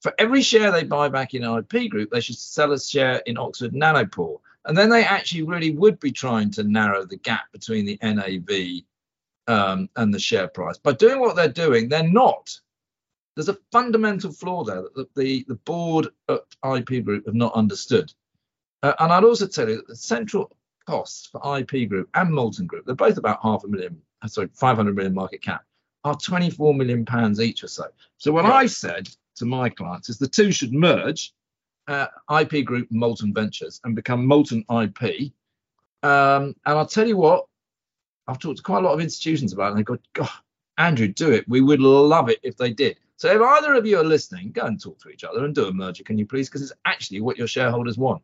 For 0.00 0.12
every 0.18 0.42
share 0.42 0.72
they 0.72 0.82
buy 0.82 1.08
back 1.08 1.34
in 1.34 1.44
IP 1.44 1.88
group, 1.88 2.10
they 2.10 2.20
should 2.20 2.36
sell 2.36 2.72
a 2.72 2.80
share 2.80 3.18
in 3.26 3.38
Oxford 3.38 3.72
Nanopore. 3.72 4.40
And 4.64 4.76
then 4.76 4.90
they 4.90 5.04
actually 5.04 5.42
really 5.42 5.70
would 5.70 6.00
be 6.00 6.10
trying 6.10 6.50
to 6.52 6.64
narrow 6.64 7.04
the 7.04 7.18
gap 7.18 7.52
between 7.52 7.84
the 7.84 7.98
NAV 8.02 8.82
um, 9.46 9.88
and 9.96 10.12
the 10.12 10.18
share 10.18 10.48
price. 10.48 10.78
By 10.78 10.92
doing 10.92 11.20
what 11.20 11.36
they're 11.36 11.48
doing, 11.48 11.88
they're 11.88 12.08
not. 12.08 12.58
There's 13.36 13.48
a 13.48 13.58
fundamental 13.70 14.32
flaw 14.32 14.64
there 14.64 14.82
that 14.94 15.14
the, 15.14 15.44
the, 15.48 15.54
board 15.54 16.08
at 16.28 16.40
IP 16.76 17.04
Group 17.04 17.26
have 17.26 17.34
not 17.34 17.54
understood. 17.54 18.12
Uh, 18.82 18.94
and 18.98 19.12
I'd 19.12 19.24
also 19.24 19.46
tell 19.46 19.68
you 19.68 19.76
that 19.76 19.88
the 19.88 19.96
central 19.96 20.50
costs 20.86 21.26
for 21.26 21.58
IP 21.58 21.88
Group 21.88 22.08
and 22.14 22.32
Molten 22.32 22.66
Group, 22.66 22.86
they're 22.86 22.94
both 22.94 23.18
about 23.18 23.40
half 23.42 23.64
a 23.64 23.68
million, 23.68 24.00
uh, 24.22 24.28
sorry, 24.28 24.48
500 24.52 24.94
million 24.94 25.14
market 25.14 25.42
cap, 25.42 25.64
are 26.04 26.16
24 26.16 26.74
million 26.74 27.04
pounds 27.04 27.40
each 27.40 27.62
or 27.62 27.68
so. 27.68 27.86
So 28.18 28.32
what 28.32 28.44
yeah. 28.44 28.52
I 28.52 28.66
said 28.66 29.08
to 29.36 29.44
my 29.44 29.68
clients 29.68 30.08
is 30.08 30.18
the 30.18 30.28
two 30.28 30.50
should 30.50 30.72
merge, 30.72 31.32
uh, 31.88 32.06
IP 32.40 32.64
Group, 32.64 32.88
Molten 32.90 33.32
Ventures, 33.32 33.80
and 33.84 33.94
become 33.94 34.26
Molten 34.26 34.64
IP. 34.70 35.32
Um, 36.02 36.56
and 36.66 36.78
I'll 36.78 36.86
tell 36.86 37.06
you 37.06 37.16
what, 37.16 37.46
I've 38.26 38.38
talked 38.38 38.58
to 38.58 38.62
quite 38.62 38.82
a 38.82 38.86
lot 38.86 38.94
of 38.94 39.00
institutions 39.00 39.52
about 39.52 39.66
it, 39.66 39.70
and 39.70 39.78
they 39.78 39.82
go, 39.84 39.98
God, 40.12 40.30
Andrew, 40.78 41.08
do 41.08 41.30
it. 41.30 41.48
We 41.48 41.60
would 41.60 41.80
love 41.80 42.28
it 42.28 42.40
if 42.42 42.56
they 42.56 42.72
did. 42.72 42.98
So 43.16 43.28
if 43.28 43.40
either 43.40 43.74
of 43.74 43.86
you 43.86 43.98
are 43.98 44.04
listening, 44.04 44.50
go 44.50 44.66
and 44.66 44.80
talk 44.80 44.98
to 45.00 45.08
each 45.08 45.22
other 45.22 45.44
and 45.44 45.54
do 45.54 45.66
a 45.66 45.72
merger, 45.72 46.02
can 46.02 46.18
you 46.18 46.26
please? 46.26 46.48
Because 46.48 46.62
it's 46.62 46.72
actually 46.84 47.20
what 47.20 47.38
your 47.38 47.46
shareholders 47.46 47.96
want. 47.96 48.22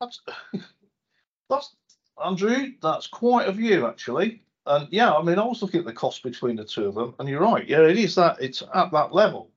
That's 0.00 0.20
that's 1.50 1.76
Andrew. 2.24 2.72
That's 2.82 3.06
quite 3.06 3.48
a 3.48 3.52
view 3.52 3.86
actually. 3.86 4.42
And 4.66 4.86
yeah, 4.90 5.14
I 5.14 5.22
mean, 5.22 5.38
I 5.38 5.44
was 5.44 5.62
looking 5.62 5.80
at 5.80 5.86
the 5.86 5.92
cost 5.92 6.22
between 6.22 6.56
the 6.56 6.64
two 6.64 6.86
of 6.86 6.94
them, 6.94 7.14
and 7.18 7.28
you're 7.28 7.40
right. 7.40 7.66
Yeah, 7.66 7.82
it 7.82 7.96
is 7.96 8.14
that 8.16 8.36
it's 8.40 8.62
at 8.74 8.92
that 8.92 9.14
level, 9.14 9.50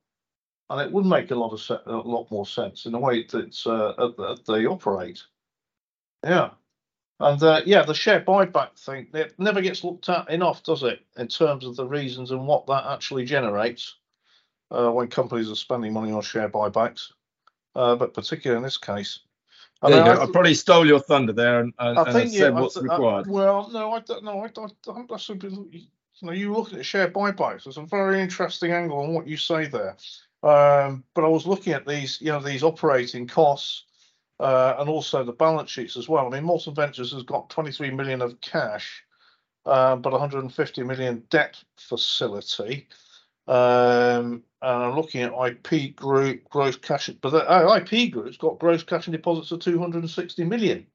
and 0.69 0.79
it 0.79 0.91
would 0.91 1.05
make 1.05 1.31
a 1.31 1.35
lot 1.35 1.51
of 1.51 1.59
se- 1.61 1.83
a 1.85 1.91
lot 1.97 2.31
more 2.31 2.45
sense 2.45 2.85
in 2.85 2.93
the 2.93 2.99
way 2.99 3.23
that 3.23 3.67
uh, 3.67 4.37
they 4.47 4.65
operate. 4.65 5.21
Yeah, 6.23 6.51
and 7.19 7.43
uh, 7.43 7.61
yeah, 7.65 7.83
the 7.83 7.93
share 7.93 8.21
buyback 8.21 8.79
thing 8.79 9.07
it 9.13 9.33
never 9.37 9.61
gets 9.61 9.83
looked 9.83 10.07
at 10.07 10.29
enough, 10.29 10.63
does 10.63 10.83
it? 10.83 11.01
In 11.17 11.27
terms 11.27 11.65
of 11.65 11.75
the 11.75 11.85
reasons 11.85 12.31
and 12.31 12.47
what 12.47 12.65
that 12.67 12.85
actually 12.87 13.25
generates 13.25 13.97
uh, 14.71 14.89
when 14.91 15.07
companies 15.09 15.51
are 15.51 15.55
spending 15.55 15.93
money 15.93 16.11
on 16.11 16.21
share 16.21 16.49
buybacks, 16.49 17.11
uh, 17.75 17.95
but 17.95 18.13
particularly 18.13 18.57
in 18.57 18.63
this 18.63 18.77
case. 18.77 19.19
I, 19.83 19.89
mean, 19.89 19.99
I, 19.99 20.23
I, 20.23 20.25
probably 20.31 20.53
stole 20.53 20.85
your 20.85 20.99
thunder 20.99 21.33
there 21.33 21.59
and, 21.59 21.73
and, 21.79 21.97
I 21.97 22.03
think, 22.05 22.15
and 22.25 22.31
said 22.31 22.53
yeah, 22.53 22.59
what's 22.59 22.77
I, 22.77 22.81
required. 22.81 23.27
well, 23.27 23.69
no, 23.71 23.93
I 23.93 23.99
don't 23.99 24.23
know. 24.23 24.43
I, 24.43 24.47
don't. 24.47 25.09
That's 25.09 25.29
a 25.29 25.35
bit, 25.35 25.51
you 25.51 25.87
know, 26.21 26.31
you 26.31 26.53
look 26.53 26.73
at 26.73 26.85
share 26.85 27.09
buybacks. 27.09 27.63
There's 27.63 27.77
a 27.77 27.85
very 27.85 28.21
interesting 28.21 28.71
angle 28.71 28.99
on 28.99 29.13
what 29.13 29.27
you 29.27 29.37
say 29.37 29.65
there. 29.65 29.97
Um, 30.43 31.03
but 31.15 31.23
I 31.23 31.27
was 31.27 31.47
looking 31.47 31.73
at 31.73 31.87
these, 31.87 32.19
you 32.21 32.31
know, 32.31 32.39
these 32.39 32.63
operating 32.63 33.27
costs 33.27 33.85
uh, 34.39 34.75
and 34.79 34.89
also 34.89 35.23
the 35.23 35.31
balance 35.31 35.69
sheets 35.69 35.95
as 35.95 36.09
well. 36.09 36.25
I 36.25 36.29
mean, 36.29 36.43
Molten 36.43 36.73
Ventures 36.73 37.13
has 37.13 37.23
got 37.23 37.49
23 37.49 37.91
million 37.91 38.21
of 38.21 38.41
cash, 38.41 39.03
uh, 39.65 39.95
but 39.95 40.11
150 40.11 40.83
million 40.83 41.23
debt 41.29 41.63
facility. 41.77 42.87
Um, 43.47 44.43
and 44.61 44.83
I'm 44.83 44.95
looking 44.95 45.21
at 45.21 45.33
IP 45.33 45.95
Group 45.95 46.47
gross 46.49 46.75
cash, 46.75 47.09
but 47.21 47.31
the, 47.31 47.49
uh, 47.49 47.75
IP 47.77 48.11
Group's 48.11 48.37
got 48.37 48.59
gross 48.59 48.83
cash 48.83 49.07
and 49.07 49.15
deposits 49.15 49.51
of 49.51 49.59
260 49.59 50.43
million. 50.45 50.85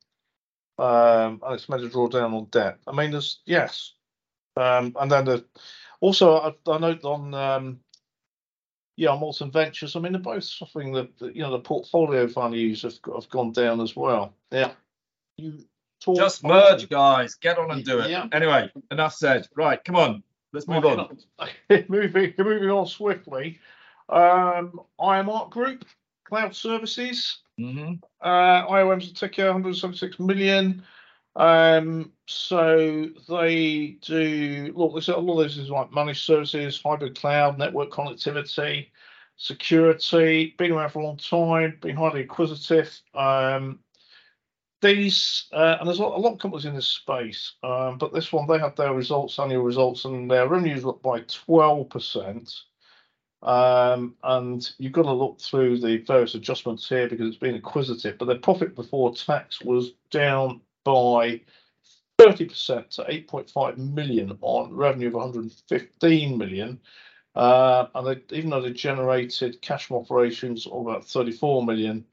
Um, 0.78 1.40
and 1.44 1.54
it's 1.54 1.68
made 1.68 1.80
a 1.80 1.88
drawdown 1.88 2.34
on 2.34 2.46
debt. 2.50 2.78
I 2.86 2.92
mean, 2.92 3.10
there's 3.10 3.40
yes, 3.46 3.94
um, 4.56 4.94
and 5.00 5.10
then 5.10 5.24
the 5.24 5.44
also 6.00 6.36
I, 6.36 6.70
I 6.70 6.78
note 6.78 7.02
on 7.04 7.32
um, 7.32 7.80
yeah, 8.96 9.16
Molten 9.16 9.50
Ventures. 9.50 9.96
I 9.96 10.00
mean, 10.00 10.12
they're 10.12 10.20
both 10.20 10.44
suffering 10.44 10.92
the, 10.92 11.08
the 11.18 11.34
you 11.34 11.42
know 11.42 11.50
the 11.50 11.60
portfolio 11.60 12.26
values 12.26 12.82
have 12.82 12.98
have 13.14 13.28
gone 13.30 13.52
down 13.52 13.80
as 13.80 13.96
well. 13.96 14.34
Yeah, 14.50 14.72
you 15.38 15.64
just 16.14 16.44
merge, 16.44 16.88
guys. 16.88 17.34
Get 17.34 17.58
on 17.58 17.70
and 17.70 17.84
do 17.84 18.00
it. 18.00 18.10
Yeah. 18.10 18.26
Anyway, 18.32 18.70
enough 18.90 19.14
said. 19.14 19.48
Right, 19.54 19.82
come 19.82 19.96
on. 19.96 20.22
Let's 20.52 20.68
move 20.68 20.84
on. 20.84 21.18
moving, 21.88 22.34
moving 22.38 22.70
on 22.70 22.86
swiftly. 22.86 23.58
Um, 24.08 24.80
iomart 25.00 25.50
Group, 25.50 25.84
Cloud 26.24 26.54
Services. 26.54 27.38
Mm-hmm. 27.58 27.94
Uh, 28.20 28.66
IOM's 28.66 29.10
a 29.10 29.14
ticker, 29.14 29.46
176 29.46 30.18
million. 30.20 30.82
Um, 31.36 32.12
so 32.26 33.08
they 33.28 33.98
do 34.00 34.72
look. 34.74 34.92
There's 34.94 35.08
a 35.08 35.16
lot 35.16 35.40
of 35.40 35.48
this 35.48 35.58
is 35.58 35.70
like 35.70 35.92
managed 35.92 36.24
services, 36.24 36.80
hybrid 36.82 37.18
cloud, 37.18 37.58
network 37.58 37.90
connectivity, 37.90 38.88
security. 39.36 40.54
Been 40.56 40.72
around 40.72 40.90
for 40.90 41.00
a 41.00 41.04
long 41.04 41.18
time. 41.18 41.78
Been 41.82 41.96
highly 41.96 42.22
acquisitive. 42.22 42.98
Um, 43.14 43.80
these 44.82 45.46
uh, 45.52 45.76
and 45.78 45.88
there's 45.88 45.98
a 45.98 46.02
lot, 46.02 46.32
of 46.32 46.38
companies 46.38 46.66
in 46.66 46.74
this 46.74 46.86
space, 46.86 47.54
um, 47.62 47.98
but 47.98 48.12
this 48.12 48.32
one 48.32 48.46
they 48.46 48.58
had 48.58 48.76
their 48.76 48.94
results, 48.94 49.38
annual 49.38 49.62
results, 49.62 50.04
and 50.04 50.30
their 50.30 50.48
revenues 50.48 50.84
up 50.84 51.02
by 51.02 51.20
12 51.20 51.88
percent. 51.88 52.52
Um, 53.42 54.16
and 54.24 54.68
you've 54.78 54.92
got 54.92 55.02
to 55.02 55.12
look 55.12 55.40
through 55.40 55.78
the 55.78 55.98
various 55.98 56.34
adjustments 56.34 56.88
here 56.88 57.08
because 57.08 57.28
it's 57.28 57.36
been 57.36 57.54
acquisitive, 57.54 58.18
but 58.18 58.24
their 58.24 58.38
profit 58.38 58.74
before 58.74 59.14
tax 59.14 59.62
was 59.62 59.92
down 60.10 60.60
by 60.84 61.40
30% 62.18 62.88
to 62.90 63.02
8.5 63.02 63.76
million 63.76 64.36
on 64.40 64.74
revenue 64.74 65.08
of 65.08 65.14
115 65.14 66.38
million. 66.38 66.80
Uh, 67.34 67.86
and 67.94 68.06
they, 68.06 68.36
even 68.36 68.50
though 68.50 68.62
they 68.62 68.72
generated 68.72 69.60
cash 69.60 69.86
from 69.86 69.98
operations 69.98 70.66
of 70.66 70.86
about 70.86 71.04
34 71.04 71.64
million, 71.64 72.04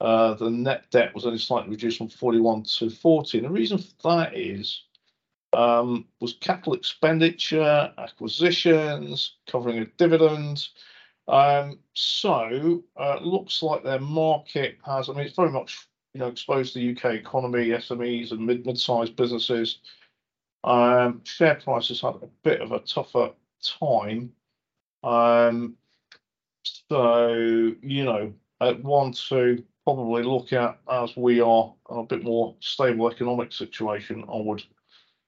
uh, 0.00 0.34
the 0.34 0.50
net 0.50 0.84
debt 0.90 1.14
was 1.14 1.26
only 1.26 1.38
slightly 1.38 1.70
reduced 1.70 1.98
from 1.98 2.08
41 2.08 2.62
to 2.64 2.90
40. 2.90 3.38
And 3.38 3.46
the 3.46 3.50
reason 3.50 3.78
for 3.78 4.16
that 4.16 4.36
is 4.36 4.84
um, 5.52 6.06
was 6.20 6.34
capital 6.40 6.74
expenditure, 6.74 7.92
acquisitions, 7.98 9.36
covering 9.46 9.78
a 9.78 9.86
dividend. 9.96 10.68
Um, 11.26 11.78
so 11.94 12.82
uh, 12.96 13.18
looks 13.20 13.62
like 13.62 13.82
their 13.82 14.00
market 14.00 14.78
has. 14.84 15.08
I 15.08 15.12
mean, 15.12 15.26
it's 15.26 15.36
very 15.36 15.50
much 15.50 15.88
you 16.14 16.20
know 16.20 16.28
exposed 16.28 16.72
to 16.72 16.78
the 16.78 16.92
UK 16.92 17.16
economy, 17.16 17.68
SMEs 17.68 18.30
and 18.30 18.46
mid 18.46 18.66
mid-sized 18.66 19.16
businesses. 19.16 19.80
Um, 20.64 21.22
share 21.24 21.56
prices 21.56 22.00
had 22.00 22.14
a 22.16 22.28
bit 22.42 22.60
of 22.60 22.72
a 22.72 22.80
tougher 22.80 23.30
time. 23.62 24.32
Um, 25.02 25.76
so 26.62 27.74
you 27.82 28.04
know, 28.04 28.32
at 28.60 28.82
one 28.82 29.12
to 29.28 29.62
probably 29.88 30.22
look 30.22 30.52
at 30.52 30.78
as 30.92 31.16
we 31.16 31.40
are 31.40 31.72
a 31.88 32.02
bit 32.02 32.22
more 32.22 32.54
stable 32.60 33.10
economic 33.10 33.50
situation, 33.50 34.22
I 34.30 34.36
would 34.36 34.62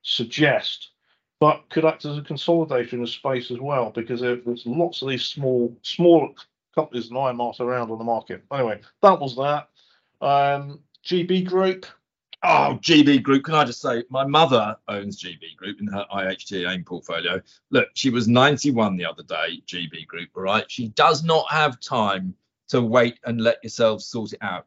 suggest, 0.02 0.90
but 1.38 1.64
could 1.70 1.86
act 1.86 2.04
as 2.04 2.18
a 2.18 2.22
consolidation 2.22 3.00
of 3.00 3.08
space 3.08 3.50
as 3.50 3.58
well 3.58 3.90
because 3.90 4.20
there's 4.20 4.66
lots 4.66 5.00
of 5.00 5.08
these 5.08 5.24
small 5.24 5.74
small 5.80 6.34
companies 6.74 7.08
and 7.08 7.16
iomart 7.16 7.58
around 7.60 7.90
on 7.90 7.96
the 7.96 8.04
market. 8.04 8.44
Anyway, 8.52 8.82
that 9.00 9.18
was 9.18 9.34
that. 9.36 9.70
Um, 10.20 10.80
GB 11.06 11.46
Group. 11.46 11.86
Oh, 12.42 12.78
GB 12.82 13.22
Group. 13.22 13.44
Can 13.44 13.54
I 13.54 13.64
just 13.64 13.80
say, 13.80 14.04
my 14.10 14.26
mother 14.26 14.76
owns 14.88 15.22
GB 15.22 15.56
Group 15.56 15.80
in 15.80 15.86
her 15.86 16.04
IHT 16.12 16.70
AIM 16.70 16.84
portfolio. 16.84 17.40
Look, 17.70 17.88
she 17.94 18.10
was 18.10 18.28
91 18.28 18.98
the 18.98 19.06
other 19.06 19.22
day, 19.22 19.62
GB 19.66 20.06
Group, 20.06 20.28
all 20.36 20.42
right? 20.42 20.70
She 20.70 20.88
does 20.88 21.24
not 21.24 21.50
have 21.50 21.80
time 21.80 22.34
to 22.70 22.82
wait 22.82 23.18
and 23.24 23.40
let 23.40 23.62
yourselves 23.62 24.06
sort 24.06 24.32
it 24.32 24.42
out. 24.42 24.66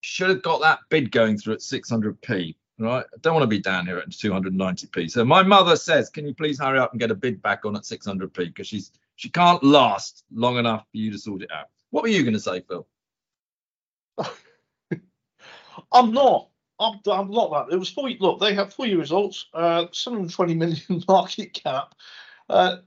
Should 0.00 0.30
have 0.30 0.42
got 0.42 0.60
that 0.62 0.80
bid 0.88 1.12
going 1.12 1.38
through 1.38 1.54
at 1.54 1.60
600p 1.60 2.54
right? 2.78 3.04
I 3.04 3.16
don't 3.20 3.34
want 3.34 3.44
to 3.44 3.48
be 3.48 3.60
down 3.60 3.86
here 3.86 3.98
at 3.98 4.10
290p. 4.10 5.10
So 5.10 5.24
my 5.24 5.42
mother 5.42 5.76
says, 5.76 6.10
can 6.10 6.26
you 6.26 6.34
please 6.34 6.58
hurry 6.58 6.78
up 6.78 6.92
and 6.92 7.00
get 7.00 7.10
a 7.10 7.14
bid 7.14 7.40
back 7.42 7.64
on 7.64 7.76
at 7.76 7.82
600p 7.82 8.34
because 8.34 8.66
she's 8.66 8.92
she 9.16 9.28
can't 9.28 9.62
last 9.62 10.24
long 10.32 10.56
enough 10.56 10.82
for 10.90 10.96
you 10.96 11.10
to 11.12 11.18
sort 11.18 11.42
it 11.42 11.52
out. 11.52 11.66
What 11.90 12.02
were 12.02 12.08
you 12.08 12.22
going 12.22 12.32
to 12.34 12.40
say, 12.40 12.62
Phil? 12.68 12.86
I'm 15.92 16.12
not. 16.12 16.48
I'm, 16.80 16.98
I'm 17.06 17.30
not 17.30 17.68
that. 17.68 17.74
It 17.74 17.78
was 17.78 17.90
four. 17.90 18.10
Look, 18.10 18.40
they 18.40 18.54
have 18.54 18.74
four 18.74 18.86
year 18.86 18.98
results. 18.98 19.46
Uh, 19.54 19.86
720 19.92 20.54
million 20.54 21.04
market 21.08 21.52
cap. 21.52 21.94
Uh, 22.48 22.78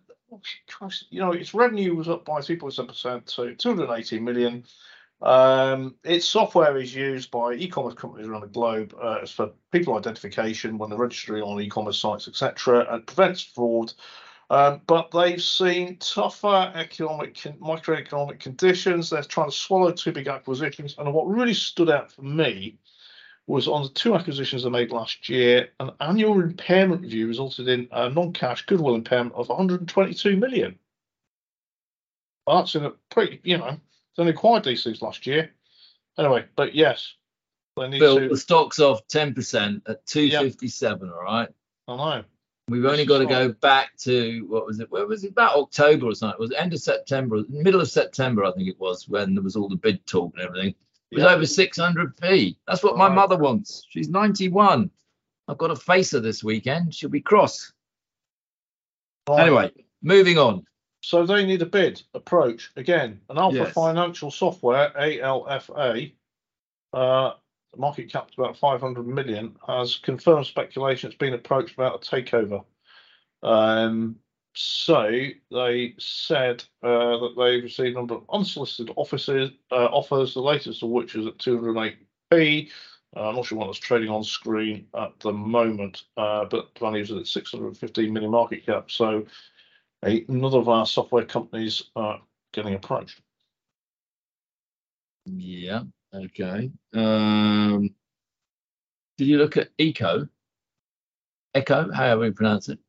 you 1.09 1.19
know, 1.19 1.31
its 1.31 1.53
revenue 1.53 1.95
was 1.95 2.09
up 2.09 2.25
by 2.25 2.39
3.7% 2.39 3.25
to 3.35 3.55
280 3.55 4.19
million. 4.19 4.65
Um, 5.21 5.95
its 6.03 6.25
software 6.25 6.77
is 6.77 6.93
used 6.93 7.31
by 7.31 7.53
e-commerce 7.53 7.93
companies 7.93 8.27
around 8.27 8.41
the 8.41 8.47
globe 8.47 8.93
uh, 9.01 9.25
for 9.25 9.51
people 9.71 9.97
identification 9.97 10.77
when 10.77 10.89
they're 10.89 10.99
registering 10.99 11.41
on 11.41 11.61
e-commerce 11.61 11.99
sites, 11.99 12.27
etc., 12.27 12.85
and 12.89 13.07
prevents 13.07 13.41
fraud. 13.41 13.93
Um, 14.49 14.81
but 14.85 15.09
they've 15.11 15.41
seen 15.41 15.97
tougher 15.97 16.71
economic, 16.75 17.35
microeconomic 17.35 18.39
conditions. 18.39 19.09
They're 19.09 19.23
trying 19.23 19.49
to 19.49 19.55
swallow 19.55 19.91
two 19.91 20.11
big 20.11 20.27
acquisitions. 20.27 20.95
And 20.97 21.11
what 21.13 21.27
really 21.27 21.53
stood 21.53 21.89
out 21.89 22.11
for 22.11 22.21
me 22.21 22.77
was 23.47 23.67
on 23.67 23.83
the 23.83 23.89
two 23.89 24.15
acquisitions 24.15 24.63
they 24.63 24.69
made 24.69 24.91
last 24.91 25.29
year, 25.29 25.69
an 25.79 25.91
annual 25.99 26.41
impairment 26.41 27.01
review 27.01 27.27
resulted 27.27 27.67
in 27.67 27.87
a 27.91 28.09
non-cash 28.09 28.65
goodwill 28.65 28.95
impairment 28.95 29.35
of 29.35 29.49
122 29.49 30.37
million. 30.37 30.79
Well, 32.47 32.57
that's 32.57 32.75
in 32.75 32.85
a 32.85 32.91
pretty, 33.11 33.41
you 33.43 33.57
know, 33.57 33.79
they 34.15 34.21
only 34.21 34.33
acquired 34.33 34.63
these 34.63 34.83
things 34.83 35.01
last 35.01 35.27
year. 35.27 35.51
Anyway, 36.17 36.45
but 36.55 36.73
yes, 36.73 37.15
they 37.77 37.87
need 37.87 37.99
Bill, 37.99 38.19
to. 38.19 38.29
The 38.29 38.37
stock's 38.37 38.79
off 38.79 39.05
10% 39.07 39.81
at 39.87 40.05
257, 40.05 41.07
yep. 41.07 41.15
all 41.15 41.23
right? 41.23 41.49
I 41.87 41.95
know. 41.95 42.23
We've 42.67 42.85
only 42.85 43.05
got 43.05 43.19
to 43.19 43.27
go 43.27 43.49
back 43.49 43.95
to 43.97 44.43
what 44.47 44.65
was 44.65 44.79
it? 44.79 44.89
Where 44.91 45.05
was 45.05 45.23
it? 45.23 45.31
About 45.31 45.55
October 45.55 46.07
or 46.07 46.15
something. 46.15 46.33
It 46.33 46.39
was 46.39 46.51
end 46.51 46.73
of 46.73 46.79
September, 46.79 47.43
middle 47.47 47.81
of 47.81 47.89
September, 47.89 48.43
I 48.43 48.51
think 48.53 48.67
it 48.67 48.79
was, 48.79 49.07
when 49.07 49.35
there 49.35 49.43
was 49.43 49.55
all 49.55 49.69
the 49.69 49.75
bid 49.75 50.03
talk 50.07 50.33
and 50.35 50.47
everything. 50.47 50.75
It 51.11 51.17
was 51.17 51.23
yep. 51.23 51.31
over 51.31 51.43
600p. 51.43 52.55
That's 52.67 52.83
what 52.83 52.97
my 52.97 53.09
mother 53.09 53.37
wants. 53.37 53.85
She's 53.89 54.09
91. 54.09 54.89
I've 55.47 55.57
got 55.57 55.67
to 55.67 55.75
face 55.75 56.11
her 56.11 56.19
this 56.19 56.43
weekend. 56.43 56.95
She'll 56.95 57.09
be 57.09 57.21
cross. 57.21 57.71
Right. 59.29 59.41
Anyway, 59.41 59.71
moving 60.01 60.37
on. 60.37 60.65
So 61.01 61.25
they 61.25 61.45
need 61.45 61.61
a 61.61 61.67
bid 61.67 62.01
approach 62.15 62.71
again. 62.75 63.21
An 63.29 63.37
Alfa 63.37 63.57
yes. 63.57 63.73
Financial 63.73 64.31
Software 64.31 64.91
ALFA, 64.97 66.11
uh, 66.93 67.31
market 67.77 68.11
cap 68.11 68.31
about 68.35 68.57
500 68.57 69.07
million, 69.07 69.55
has 69.67 69.97
confirmed 69.97 70.47
speculation 70.47 71.09
it's 71.09 71.17
been 71.17 71.33
approached 71.33 71.75
about 71.75 71.95
a 71.95 71.99
takeover. 71.99 72.65
Um, 73.43 74.15
so 74.55 75.11
they 75.51 75.95
said 75.99 76.63
uh, 76.81 77.17
that 77.17 77.33
they've 77.37 77.63
received 77.63 77.95
a 77.95 77.99
number 77.99 78.15
of 78.15 78.23
unsolicited 78.29 78.93
offices, 78.95 79.51
uh, 79.71 79.85
offers, 79.85 80.33
the 80.33 80.41
latest 80.41 80.81
of 80.81 80.89
which 80.89 81.15
is 81.15 81.27
at 81.27 81.37
208p. 81.37 82.69
Uh, 83.15 83.29
I'm 83.29 83.35
not 83.35 83.45
sure 83.45 83.57
what 83.57 83.67
that's 83.67 83.79
trading 83.79 84.09
on 84.09 84.23
screen 84.23 84.87
at 84.95 85.19
the 85.19 85.33
moment, 85.33 86.03
uh, 86.17 86.45
but 86.45 86.77
values 86.79 87.11
at 87.11 87.27
615 87.27 88.13
million 88.13 88.31
market 88.31 88.65
cap. 88.65 88.89
So 88.91 89.25
another 90.01 90.59
of 90.59 90.69
our 90.69 90.85
software 90.85 91.25
companies 91.25 91.83
are 91.95 92.21
getting 92.53 92.75
approached. 92.75 93.21
Yeah. 95.25 95.83
Okay. 96.13 96.71
Um, 96.93 97.89
did 99.17 99.27
you 99.27 99.37
look 99.37 99.57
at 99.57 99.69
Eco? 99.77 100.27
Echo, 101.53 101.91
however 101.91 102.25
you 102.25 102.31
pronounce 102.33 102.69
it. 102.69 102.79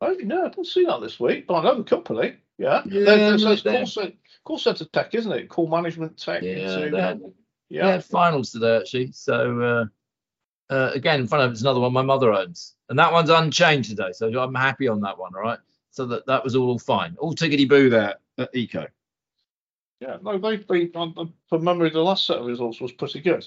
Oh 0.00 0.16
no, 0.22 0.46
I 0.46 0.48
didn't 0.48 0.66
see 0.66 0.84
that 0.84 1.00
this 1.00 1.18
week, 1.18 1.46
but 1.46 1.54
I 1.54 1.64
know 1.64 1.78
the 1.78 1.84
company. 1.84 2.36
Yeah, 2.58 2.82
yeah 2.86 3.04
there's, 3.04 3.42
there's 3.42 3.62
call, 3.62 3.86
center, 3.86 4.12
call 4.44 4.58
center 4.58 4.84
tech, 4.86 5.14
isn't 5.14 5.32
it? 5.32 5.48
Call 5.48 5.68
management 5.68 6.18
tech. 6.18 6.42
Yeah, 6.42 6.88
they 6.90 7.00
had, 7.00 7.20
yeah. 7.68 7.84
They 7.84 7.92
had 7.92 8.04
finals 8.04 8.50
today 8.50 8.76
actually. 8.76 9.12
So 9.12 9.90
uh, 10.70 10.72
uh, 10.72 10.90
again, 10.94 11.20
in 11.20 11.26
front 11.26 11.44
of 11.44 11.52
it's 11.52 11.62
another 11.62 11.80
one 11.80 11.92
my 11.92 12.02
mother 12.02 12.32
owns, 12.32 12.74
and 12.88 12.98
that 12.98 13.12
one's 13.12 13.30
unchanged 13.30 13.90
today. 13.90 14.12
So 14.12 14.28
I'm 14.38 14.54
happy 14.54 14.88
on 14.88 15.00
that 15.00 15.18
one. 15.18 15.34
All 15.34 15.42
right 15.42 15.58
so 15.96 16.04
that 16.06 16.26
that 16.26 16.44
was 16.44 16.54
all 16.54 16.78
fine. 16.78 17.16
All 17.18 17.34
tickety 17.34 17.66
boo 17.68 17.88
there 17.88 18.16
at 18.38 18.54
Eco. 18.54 18.86
Yeah, 20.00 20.18
no, 20.22 20.36
they've 20.38 20.66
been 20.66 20.92
from 20.92 21.64
memory. 21.64 21.88
The 21.88 22.00
last 22.00 22.26
set 22.26 22.36
of 22.36 22.46
results 22.46 22.82
was 22.82 22.92
pretty 22.92 23.20
good. 23.20 23.46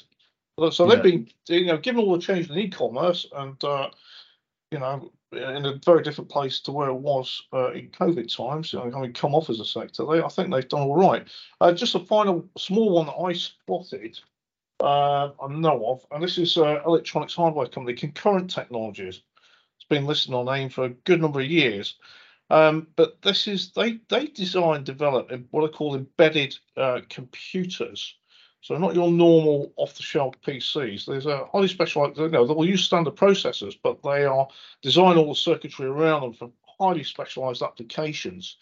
So 0.72 0.88
they've 0.88 0.98
yeah. 0.98 1.04
been, 1.04 1.30
you 1.48 1.66
know, 1.68 1.78
given 1.78 2.02
all 2.02 2.14
the 2.14 2.22
change 2.22 2.50
in 2.50 2.58
e-commerce 2.58 3.28
and 3.34 3.64
uh, 3.64 3.90
you 4.72 4.80
know, 4.80 5.12
in 5.32 5.66
a 5.66 5.80
very 5.86 6.02
different 6.04 6.30
place 6.30 6.60
to 6.62 6.72
where 6.72 6.90
it 6.90 6.96
was 6.96 7.44
uh, 7.54 7.72
in 7.72 7.90
COVID 7.90 8.36
times. 8.36 8.74
Know, 8.74 8.90
having 8.92 9.14
come 9.14 9.36
off 9.36 9.50
as 9.50 9.60
a 9.60 9.66
sector, 9.66 10.06
they 10.06 10.22
I 10.22 10.28
think 10.28 10.52
they've 10.52 10.68
done 10.68 10.82
all 10.82 10.96
right. 10.96 11.28
Uh, 11.62 11.72
just 11.72 11.96
a 11.96 12.00
final 12.00 12.48
small 12.58 12.92
one 12.92 13.08
that 13.08 13.14
I 13.14 13.34
spotted. 13.34 14.20
Uh, 14.80 15.32
I 15.42 15.48
know 15.50 15.86
of, 15.88 16.06
and 16.12 16.24
this 16.24 16.38
is 16.38 16.58
uh, 16.58 16.82
electronics 16.86 17.36
hardware 17.36 17.68
company 17.68 17.96
Concurrent 17.96 18.50
Technologies. 18.50 19.22
It's 19.76 19.88
been 19.90 20.06
listed 20.06 20.34
on 20.34 20.48
AIM 20.48 20.70
for 20.70 20.86
a 20.86 20.90
good 20.90 21.22
number 21.22 21.42
of 21.42 21.48
years. 21.48 21.96
Um, 22.50 22.88
but 22.96 23.22
this 23.22 23.48
is 23.48 23.72
they 23.74 24.00
they 24.10 24.28
design 24.28 24.84
develop 24.84 25.32
what 25.52 25.70
I 25.70 25.72
call 25.72 25.96
embedded 25.96 26.58
uh, 26.76 27.02
computers. 27.10 28.16
So 28.62 28.78
not 28.78 28.96
your 28.96 29.10
normal 29.10 29.72
off-the-shelf 29.78 30.36
PCs. 30.46 31.06
There's 31.06 31.26
a 31.26 31.46
highly 31.46 31.70
specialized. 31.70 32.18
You 32.18 32.28
know, 32.30 32.46
they'll 32.46 32.66
use 32.66 32.84
standard 32.84 33.16
processors, 33.16 33.78
but 33.82 34.04
they 34.04 34.26
are 34.26 34.48
design 34.82 35.18
all 35.18 35.30
the 35.30 35.36
circuitry 35.36 35.88
around 35.88 36.22
them 36.22 36.34
for 36.34 36.52
highly 36.80 37.04
specialized 37.04 37.62
applications, 37.62 38.58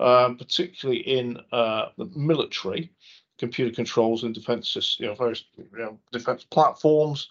um, 0.00 0.36
particularly 0.36 1.00
in 1.00 1.38
uh, 1.52 1.86
the 1.96 2.06
military, 2.16 2.90
computer 3.38 3.74
controls 3.74 4.24
and 4.24 4.34
defense, 4.34 4.96
you 4.98 5.06
know, 5.06 5.14
various 5.14 5.44
you 5.56 5.68
know, 5.78 5.98
defense 6.10 6.44
platforms, 6.44 7.28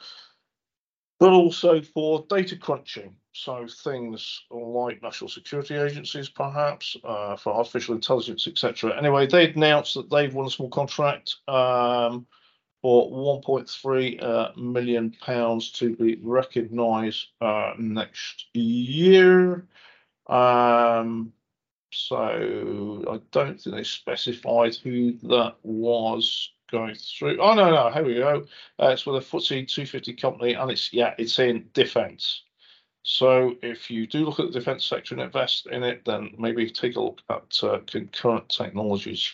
but 1.20 1.32
also 1.32 1.82
for 1.82 2.26
data 2.30 2.56
crunching. 2.56 3.16
So 3.38 3.68
things 3.68 4.44
like 4.50 5.04
national 5.04 5.30
security 5.30 5.76
agencies, 5.76 6.30
perhaps 6.30 6.96
uh, 7.04 7.36
for 7.36 7.54
artificial 7.54 7.94
intelligence, 7.94 8.48
etc. 8.48 8.98
Anyway, 8.98 9.28
they 9.28 9.52
announced 9.52 9.96
that 9.96 10.10
they've 10.10 10.34
won 10.34 10.48
a 10.48 10.50
small 10.50 10.70
contract 10.70 11.36
um, 11.50 12.26
for 12.82 13.12
1.3 13.12 14.24
uh, 14.24 14.52
million 14.56 15.14
pounds 15.20 15.74
to 15.74 15.98
be 15.98 16.18
recognised 16.24 17.28
uh, 17.42 17.74
next 17.78 18.46
year. 18.54 19.68
Um, 20.28 21.34
so 21.92 23.04
I 23.10 23.20
don't 23.32 23.60
think 23.60 23.76
they 23.76 23.84
specified 23.84 24.76
who 24.76 25.12
that 25.24 25.56
was 25.62 26.54
going 26.72 26.96
through. 26.96 27.42
Oh 27.42 27.54
no, 27.54 27.70
no, 27.70 27.92
here 27.92 28.06
we 28.06 28.16
go. 28.16 28.46
Uh, 28.80 28.88
it's 28.88 29.06
with 29.06 29.18
a 29.18 29.26
FTSE 29.26 29.68
250 29.68 30.14
company, 30.14 30.54
and 30.54 30.72
it's 30.72 30.94
yeah, 30.94 31.16
it's 31.18 31.38
in 31.38 31.70
defence. 31.74 32.45
So 33.08 33.56
if 33.62 33.92
you 33.92 34.08
do 34.08 34.26
look 34.26 34.40
at 34.40 34.48
the 34.48 34.60
defence 34.60 34.84
sector 34.84 35.14
and 35.14 35.22
invest 35.22 35.68
in 35.68 35.84
it, 35.84 36.04
then 36.06 36.34
maybe 36.40 36.68
take 36.68 36.96
a 36.96 37.00
look 37.00 37.22
at 37.30 37.60
uh, 37.62 37.78
concurrent 37.86 38.50
technologies. 38.50 39.32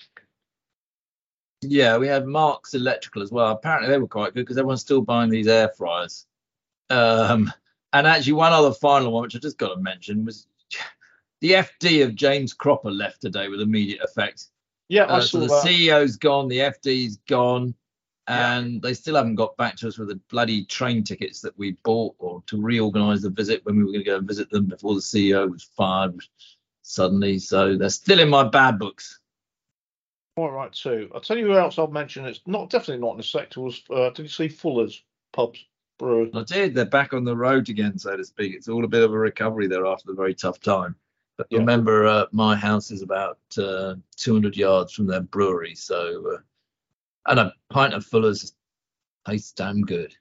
Yeah, 1.61 1.97
we 1.97 2.07
had 2.07 2.27
Marks 2.27 2.73
Electrical 2.73 3.21
as 3.21 3.31
well. 3.31 3.51
Apparently 3.53 3.89
they 3.89 3.97
were 3.97 4.07
quite 4.09 4.33
good 4.33 4.41
because 4.41 4.57
everyone's 4.57 4.81
still 4.81 5.01
buying 5.01 5.29
these 5.29 5.47
air 5.47 5.69
fryers. 5.77 6.25
Um, 6.89 7.49
and 7.93 8.05
actually, 8.05 8.33
one 8.33 8.51
other 8.51 8.73
final 8.73 9.13
one, 9.13 9.23
which 9.23 9.37
I 9.37 9.39
just 9.39 9.57
got 9.57 9.73
to 9.73 9.81
mention, 9.81 10.25
was 10.25 10.47
the 11.39 11.51
FD 11.51 12.03
of 12.03 12.13
James 12.13 12.51
Cropper 12.53 12.91
left 12.91 13.21
today 13.21 13.47
with 13.47 13.61
immediate 13.61 14.01
effect. 14.03 14.47
Yeah, 14.89 15.05
I 15.05 15.19
Uh, 15.19 15.21
saw 15.21 15.27
so 15.27 15.39
the 15.39 15.47
that. 15.47 15.65
CEO's 15.65 16.17
gone, 16.17 16.49
the 16.49 16.57
FD's 16.57 17.19
gone, 17.29 17.73
Yeah. 18.29 18.57
and 18.57 18.81
they 18.81 18.93
still 18.93 19.15
haven't 19.15 19.35
got 19.35 19.57
back 19.57 19.75
to 19.77 19.87
us 19.87 19.97
with 19.97 20.09
the 20.09 20.19
bloody 20.29 20.63
train 20.65 21.03
tickets 21.03 21.41
that 21.41 21.57
we 21.57 21.71
bought 21.83 22.15
or 22.19 22.43
to 22.47 22.61
reorganise 22.61 23.23
the 23.23 23.29
visit 23.29 23.65
when 23.65 23.77
we 23.77 23.83
were 23.83 23.91
going 23.91 24.05
to 24.05 24.11
go 24.11 24.17
and 24.17 24.27
visit 24.27 24.49
them 24.49 24.65
before 24.65 24.93
the 24.93 25.01
CEO 25.01 25.49
was 25.51 25.63
fired 25.63 26.15
suddenly. 26.83 27.39
So 27.39 27.75
they're 27.77 27.89
still 27.89 28.19
in 28.19 28.29
my 28.29 28.43
bad 28.43 28.77
books. 28.77 29.19
All 30.37 30.51
right, 30.51 30.71
too. 30.71 31.09
I'll 31.13 31.19
tell 31.21 31.37
you 31.37 31.47
who 31.47 31.57
else 31.57 31.77
I'll 31.77 31.87
mention. 31.87 32.25
It's 32.25 32.41
not 32.45 32.69
definitely 32.69 33.01
not 33.01 33.13
in 33.13 33.17
the 33.17 33.23
sector. 33.23 33.59
Was 33.61 33.81
uh, 33.89 34.11
did 34.11 34.23
you 34.23 34.29
see 34.29 34.47
Fuller's 34.47 35.03
pubs 35.33 35.65
brewer? 35.97 36.27
I 36.33 36.43
did. 36.43 36.73
They're 36.73 36.85
back 36.85 37.13
on 37.13 37.23
the 37.25 37.35
road 37.35 37.67
again, 37.69 37.97
so 37.97 38.15
to 38.15 38.23
speak. 38.23 38.53
It's 38.55 38.69
all 38.69 38.85
a 38.85 38.87
bit 38.87 39.03
of 39.03 39.11
a 39.11 39.17
recovery 39.17 39.67
there 39.67 39.85
after 39.85 40.11
a 40.11 40.15
very 40.15 40.33
tough 40.33 40.59
time. 40.61 40.95
But 41.37 41.47
Yeah. 41.49 41.59
remember, 41.59 42.05
uh, 42.07 42.25
my 42.31 42.55
house 42.55 42.91
is 42.91 43.01
about 43.01 43.39
uh, 43.57 43.95
200 44.15 44.55
yards 44.55 44.93
from 44.93 45.07
their 45.07 45.21
brewery, 45.21 45.75
so 45.75 46.35
uh, 46.35 46.37
and 47.27 47.39
a 47.39 47.53
pint 47.69 47.93
of 47.93 48.05
Fuller's 48.05 48.53
tastes 49.25 49.51
damn 49.51 49.81
good. 49.81 50.15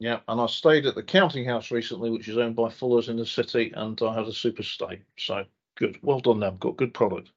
Yeah, 0.00 0.20
and 0.28 0.40
I 0.40 0.46
stayed 0.46 0.86
at 0.86 0.94
the 0.94 1.02
Counting 1.02 1.44
House 1.44 1.70
recently, 1.70 2.10
which 2.10 2.28
is 2.28 2.38
owned 2.38 2.54
by 2.54 2.70
Fuller's 2.70 3.08
in 3.08 3.16
the 3.16 3.26
city, 3.26 3.72
and 3.74 4.00
I 4.00 4.14
had 4.14 4.26
a 4.26 4.32
super 4.32 4.62
stay. 4.62 5.00
So 5.18 5.44
good, 5.76 5.98
well 6.02 6.20
done 6.20 6.40
them. 6.40 6.56
Got 6.58 6.76
good 6.76 6.94
product. 6.94 7.30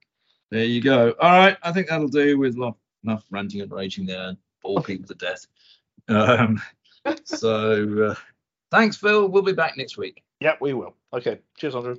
There 0.51 0.65
you 0.65 0.81
go. 0.81 1.15
All 1.19 1.31
right, 1.31 1.57
I 1.63 1.71
think 1.71 1.87
that'll 1.87 2.07
do 2.07 2.37
with 2.37 2.57
lo- 2.57 2.77
enough 3.03 3.25
ranting 3.31 3.61
and 3.61 3.71
raging 3.71 4.05
there 4.05 4.29
and 4.29 4.37
bore 4.61 4.81
people 4.81 5.07
to 5.07 5.15
death. 5.15 5.47
Um, 6.07 6.61
so 7.23 8.11
uh, 8.11 8.15
thanks, 8.69 8.97
Phil. 8.97 9.27
We'll 9.27 9.41
be 9.41 9.53
back 9.53 9.75
next 9.75 9.97
week. 9.97 10.23
Yeah, 10.39 10.55
we 10.59 10.73
will. 10.73 10.95
Okay, 11.13 11.39
cheers, 11.57 11.75
Andrew. 11.75 11.97